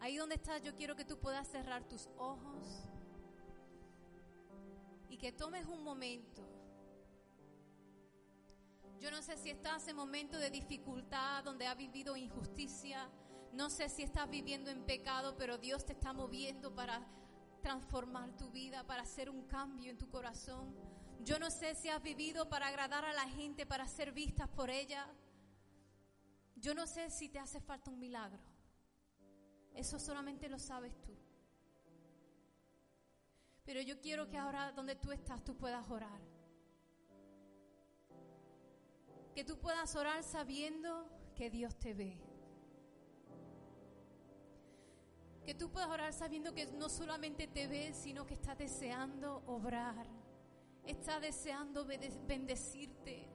Ahí 0.00 0.16
donde 0.16 0.34
estás, 0.34 0.60
yo 0.62 0.74
quiero 0.74 0.96
que 0.96 1.04
tú 1.04 1.18
puedas 1.18 1.46
cerrar 1.46 1.84
tus 1.84 2.08
ojos 2.18 2.88
y 5.08 5.16
que 5.16 5.30
tomes 5.30 5.66
un 5.66 5.84
momento. 5.84 6.42
Yo 8.98 9.10
no 9.10 9.22
sé 9.22 9.36
si 9.36 9.50
estás 9.50 9.86
en 9.88 9.96
momento 9.96 10.38
de 10.38 10.50
dificultad, 10.50 11.44
donde 11.44 11.66
has 11.66 11.76
vivido 11.76 12.16
injusticia. 12.16 13.08
No 13.52 13.68
sé 13.68 13.88
si 13.88 14.02
estás 14.02 14.28
viviendo 14.30 14.70
en 14.70 14.84
pecado, 14.84 15.36
pero 15.36 15.58
Dios 15.58 15.84
te 15.84 15.92
está 15.92 16.12
moviendo 16.12 16.74
para 16.74 17.06
transformar 17.62 18.36
tu 18.36 18.50
vida, 18.50 18.84
para 18.84 19.02
hacer 19.02 19.30
un 19.30 19.42
cambio 19.46 19.90
en 19.90 19.98
tu 19.98 20.08
corazón. 20.08 20.74
Yo 21.24 21.38
no 21.38 21.50
sé 21.50 21.74
si 21.76 21.88
has 21.88 22.02
vivido 22.02 22.48
para 22.48 22.66
agradar 22.66 23.04
a 23.04 23.12
la 23.12 23.28
gente, 23.28 23.66
para 23.66 23.86
ser 23.86 24.12
vistas 24.12 24.48
por 24.48 24.70
ella. 24.70 25.06
Yo 26.62 26.74
no 26.74 26.86
sé 26.86 27.10
si 27.10 27.28
te 27.28 27.40
hace 27.40 27.60
falta 27.60 27.90
un 27.90 27.98
milagro. 27.98 28.38
Eso 29.74 29.98
solamente 29.98 30.48
lo 30.48 30.60
sabes 30.60 30.94
tú. 31.02 31.12
Pero 33.64 33.80
yo 33.80 34.00
quiero 34.00 34.28
que 34.28 34.38
ahora 34.38 34.70
donde 34.70 34.94
tú 34.94 35.10
estás 35.10 35.42
tú 35.42 35.56
puedas 35.56 35.90
orar. 35.90 36.20
Que 39.34 39.42
tú 39.42 39.58
puedas 39.58 39.96
orar 39.96 40.22
sabiendo 40.22 41.08
que 41.34 41.50
Dios 41.50 41.76
te 41.80 41.94
ve. 41.94 42.16
Que 45.44 45.54
tú 45.54 45.68
puedas 45.68 45.90
orar 45.90 46.12
sabiendo 46.12 46.54
que 46.54 46.66
no 46.66 46.88
solamente 46.88 47.48
te 47.48 47.66
ve, 47.66 47.92
sino 47.92 48.24
que 48.24 48.34
está 48.34 48.54
deseando 48.54 49.42
obrar. 49.46 50.06
Está 50.86 51.18
deseando 51.18 51.84
bendecirte. 51.84 53.31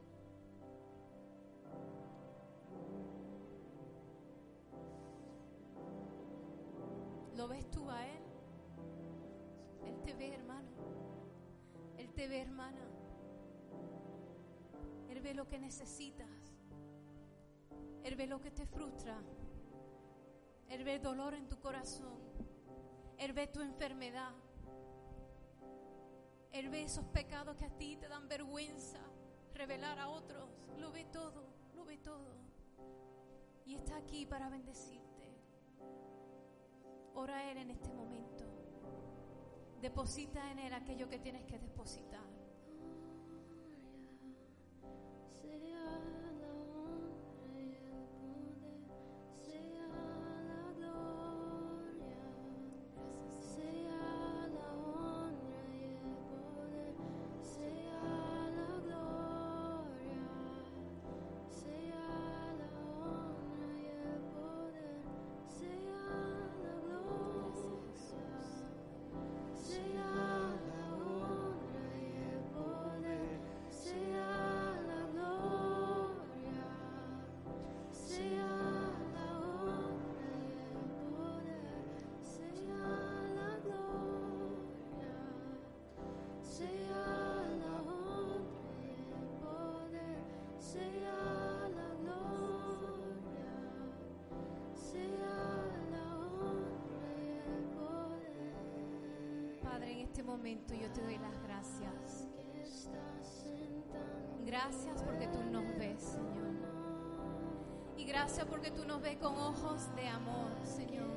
Ve 15.28 15.34
lo 15.34 15.46
que 15.46 15.60
necesitas. 15.60 16.56
Él 18.02 18.16
ve 18.16 18.28
lo 18.28 18.40
que 18.40 18.50
te 18.50 18.66
frustra. 18.66 19.22
Él 20.70 20.86
ve 20.86 21.00
dolor 21.00 21.34
en 21.34 21.50
tu 21.50 21.60
corazón. 21.60 22.18
Él 23.18 23.34
ve 23.34 23.48
tu 23.48 23.60
enfermedad. 23.60 24.34
Él 26.54 26.70
ve 26.70 26.84
esos 26.84 27.04
pecados 27.08 27.58
que 27.58 27.66
a 27.66 27.78
ti 27.78 27.98
te 27.98 28.08
dan 28.08 28.30
vergüenza 28.30 29.02
revelar 29.54 30.00
a 30.00 30.08
otros. 30.08 30.50
Lo 30.78 30.94
ve 30.94 31.04
todo, 31.12 31.44
lo 31.76 31.84
ve 31.84 31.98
todo. 31.98 32.34
Y 33.66 33.76
está 33.76 33.98
aquí 33.98 34.26
para 34.26 34.48
bendecirte. 34.48 35.28
Ora 37.16 37.52
Él 37.52 37.58
en 37.58 37.72
este 37.72 37.92
momento. 37.92 38.46
Deposita 39.82 40.52
en 40.52 40.60
Él 40.60 40.74
aquello 40.74 41.10
que 41.10 41.20
tienes 41.20 41.44
que 41.44 41.60
depositar. 41.60 42.37
Este 45.54 46.27
momento 100.48 100.76
yo 100.76 100.90
te 100.94 101.02
doy 101.02 101.18
las 101.18 101.44
gracias. 101.44 102.26
Gracias 104.46 105.04
porque 105.04 105.28
tú 105.28 105.44
nos 105.52 105.78
ves, 105.78 106.02
Señor. 106.02 106.48
Y 107.98 108.06
gracias 108.06 108.46
porque 108.46 108.72
tú 108.72 108.86
nos 108.86 109.02
ves 109.02 109.18
con 109.18 109.36
ojos 109.36 109.94
de 109.98 110.08
amor, 110.08 110.52
Señor. 110.64 111.10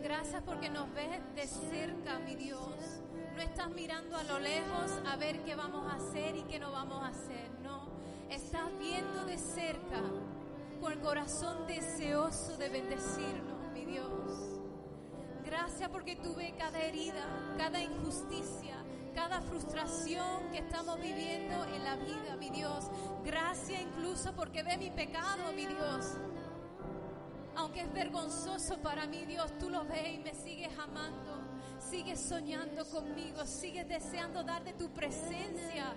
Gracias 0.00 0.40
porque 0.44 0.70
nos 0.70 0.92
ves 0.94 1.20
de 1.34 1.48
cerca, 1.48 2.20
mi 2.20 2.36
Dios. 2.36 3.02
No 3.34 3.42
estás 3.42 3.70
mirando 3.70 4.16
a 4.16 4.22
lo 4.22 4.38
lejos 4.38 5.00
a 5.04 5.16
ver 5.16 5.42
qué 5.42 5.56
vamos 5.56 5.92
a 5.92 5.96
hacer 5.96 6.36
y 6.36 6.44
qué 6.44 6.60
no 6.60 6.70
vamos 6.70 7.02
a 7.02 7.08
hacer. 7.08 7.50
No, 7.60 7.88
estás 8.30 8.70
viendo 8.78 9.24
de 9.24 9.36
cerca 9.36 10.00
con 10.80 10.92
el 10.92 11.00
corazón 11.00 11.66
deseoso 11.66 12.56
de 12.56 12.68
bendecirnos. 12.68 13.53
Gracias 15.74 15.90
porque 15.90 16.14
tú 16.14 16.36
ves 16.36 16.52
cada 16.56 16.78
herida, 16.78 17.26
cada 17.58 17.82
injusticia, 17.82 18.76
cada 19.12 19.40
frustración 19.40 20.48
que 20.52 20.58
estamos 20.58 21.00
viviendo 21.00 21.64
en 21.64 21.82
la 21.82 21.96
vida, 21.96 22.36
mi 22.38 22.48
Dios. 22.50 22.88
Gracias 23.24 23.82
incluso 23.82 24.32
porque 24.36 24.62
ve 24.62 24.78
mi 24.78 24.90
pecado, 24.90 25.52
mi 25.52 25.66
Dios. 25.66 26.16
Aunque 27.56 27.80
es 27.80 27.92
vergonzoso 27.92 28.78
para 28.82 29.08
mí, 29.08 29.24
Dios, 29.26 29.50
tú 29.58 29.68
lo 29.68 29.84
ves 29.84 30.14
y 30.14 30.18
me 30.18 30.32
sigues 30.32 30.70
amando. 30.78 31.42
Sigues 31.80 32.20
soñando 32.20 32.84
conmigo, 32.84 33.44
sigues 33.44 33.88
deseando 33.88 34.44
dar 34.44 34.62
de 34.62 34.74
tu 34.74 34.90
presencia 34.90 35.92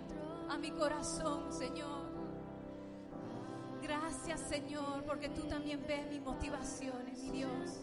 a 0.50 0.58
mi 0.58 0.72
corazón, 0.72 1.54
Señor. 1.54 2.08
Gracias, 3.84 4.40
Señor, 4.40 5.04
porque 5.04 5.30
tú 5.30 5.44
también 5.44 5.86
ves 5.88 6.10
mis 6.10 6.22
motivaciones, 6.22 7.20
mi 7.20 7.30
Dios. 7.30 7.80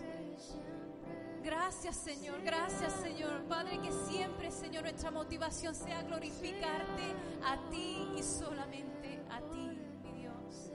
Gracias, 1.42 1.96
Señor. 1.96 2.40
Gracias, 2.42 2.92
Señor. 3.02 3.44
Padre, 3.44 3.78
que 3.82 3.92
siempre, 3.92 4.50
Señor, 4.50 4.84
nuestra 4.84 5.10
motivación 5.10 5.74
sea 5.74 6.02
glorificarte 6.02 7.14
a 7.44 7.70
ti 7.70 8.08
y 8.16 8.22
solamente 8.22 9.22
a 9.30 9.40
ti, 9.50 9.78
mi 10.02 10.12
Dios. 10.12 10.70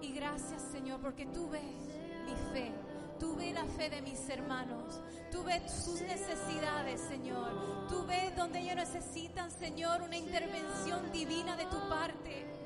Y 0.00 0.12
gracias, 0.12 0.62
Señor, 0.72 1.00
porque 1.00 1.26
tú 1.26 1.50
ves 1.50 1.62
mi 1.62 2.34
fe. 2.52 2.72
Tú 3.18 3.36
ves 3.36 3.52
la 3.52 3.64
fe 3.64 3.90
de 3.90 4.00
mis 4.00 4.28
hermanos. 4.30 5.00
Tú 5.30 5.42
ves 5.42 5.70
sus 5.70 6.00
necesidades, 6.00 7.00
Señor. 7.00 7.86
Tú 7.88 8.06
ves 8.06 8.34
donde 8.34 8.60
ellos 8.60 8.76
necesitan, 8.76 9.50
Señor, 9.50 10.00
una 10.02 10.16
intervención 10.16 11.12
divina 11.12 11.56
de 11.56 11.66
tu 11.66 11.88
parte. 11.88 12.57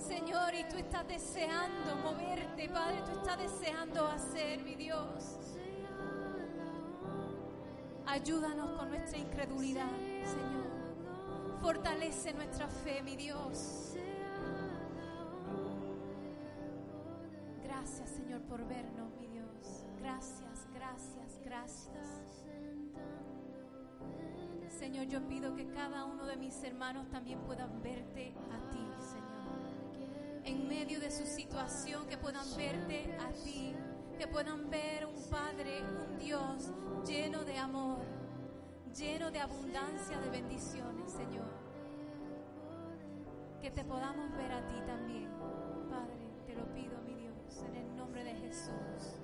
Señor, 0.00 0.54
y 0.54 0.64
tú 0.64 0.76
estás 0.76 1.06
deseando 1.06 1.96
moverte, 1.96 2.68
Padre, 2.68 3.02
tú 3.04 3.12
estás 3.12 3.38
deseando 3.38 4.06
hacer, 4.06 4.62
mi 4.62 4.74
Dios. 4.74 5.36
Ayúdanos 8.06 8.78
con 8.78 8.88
nuestra 8.88 9.18
incredulidad, 9.18 9.90
Señor. 10.24 11.60
Fortalece 11.60 12.32
nuestra 12.32 12.66
fe, 12.66 13.02
mi 13.02 13.14
Dios. 13.14 13.94
Gracias, 17.62 18.10
Señor, 18.10 18.40
por 18.42 18.66
vernos, 18.66 19.14
mi 19.16 19.26
Dios. 19.28 19.84
Gracias, 20.00 20.66
gracias, 20.74 21.38
gracias. 21.44 22.44
Señor, 24.68 25.06
yo 25.06 25.20
pido 25.28 25.54
que 25.54 25.68
cada 25.68 26.04
uno 26.04 26.26
de 26.26 26.36
mis 26.36 26.62
hermanos 26.64 27.08
también 27.10 27.38
puedan 27.40 27.82
verte 27.82 28.34
a 28.50 28.70
ti. 28.70 28.89
En 30.44 30.68
medio 30.68 31.00
de 31.00 31.10
su 31.10 31.26
situación, 31.26 32.06
que 32.06 32.16
puedan 32.16 32.46
verte 32.56 33.16
a 33.20 33.32
ti, 33.44 33.74
que 34.18 34.26
puedan 34.26 34.70
ver 34.70 35.06
un 35.06 35.22
Padre, 35.30 35.82
un 35.82 36.18
Dios 36.18 36.70
lleno 37.06 37.44
de 37.44 37.58
amor, 37.58 38.00
lleno 38.94 39.30
de 39.30 39.40
abundancia 39.40 40.18
de 40.18 40.30
bendiciones, 40.30 41.12
Señor. 41.12 41.50
Que 43.60 43.70
te 43.70 43.84
podamos 43.84 44.30
ver 44.36 44.52
a 44.52 44.66
ti 44.66 44.80
también, 44.86 45.30
Padre, 45.90 46.30
te 46.46 46.54
lo 46.54 46.64
pido, 46.72 47.00
mi 47.02 47.14
Dios, 47.14 47.62
en 47.66 47.76
el 47.76 47.96
nombre 47.96 48.24
de 48.24 48.34
Jesús. 48.34 49.20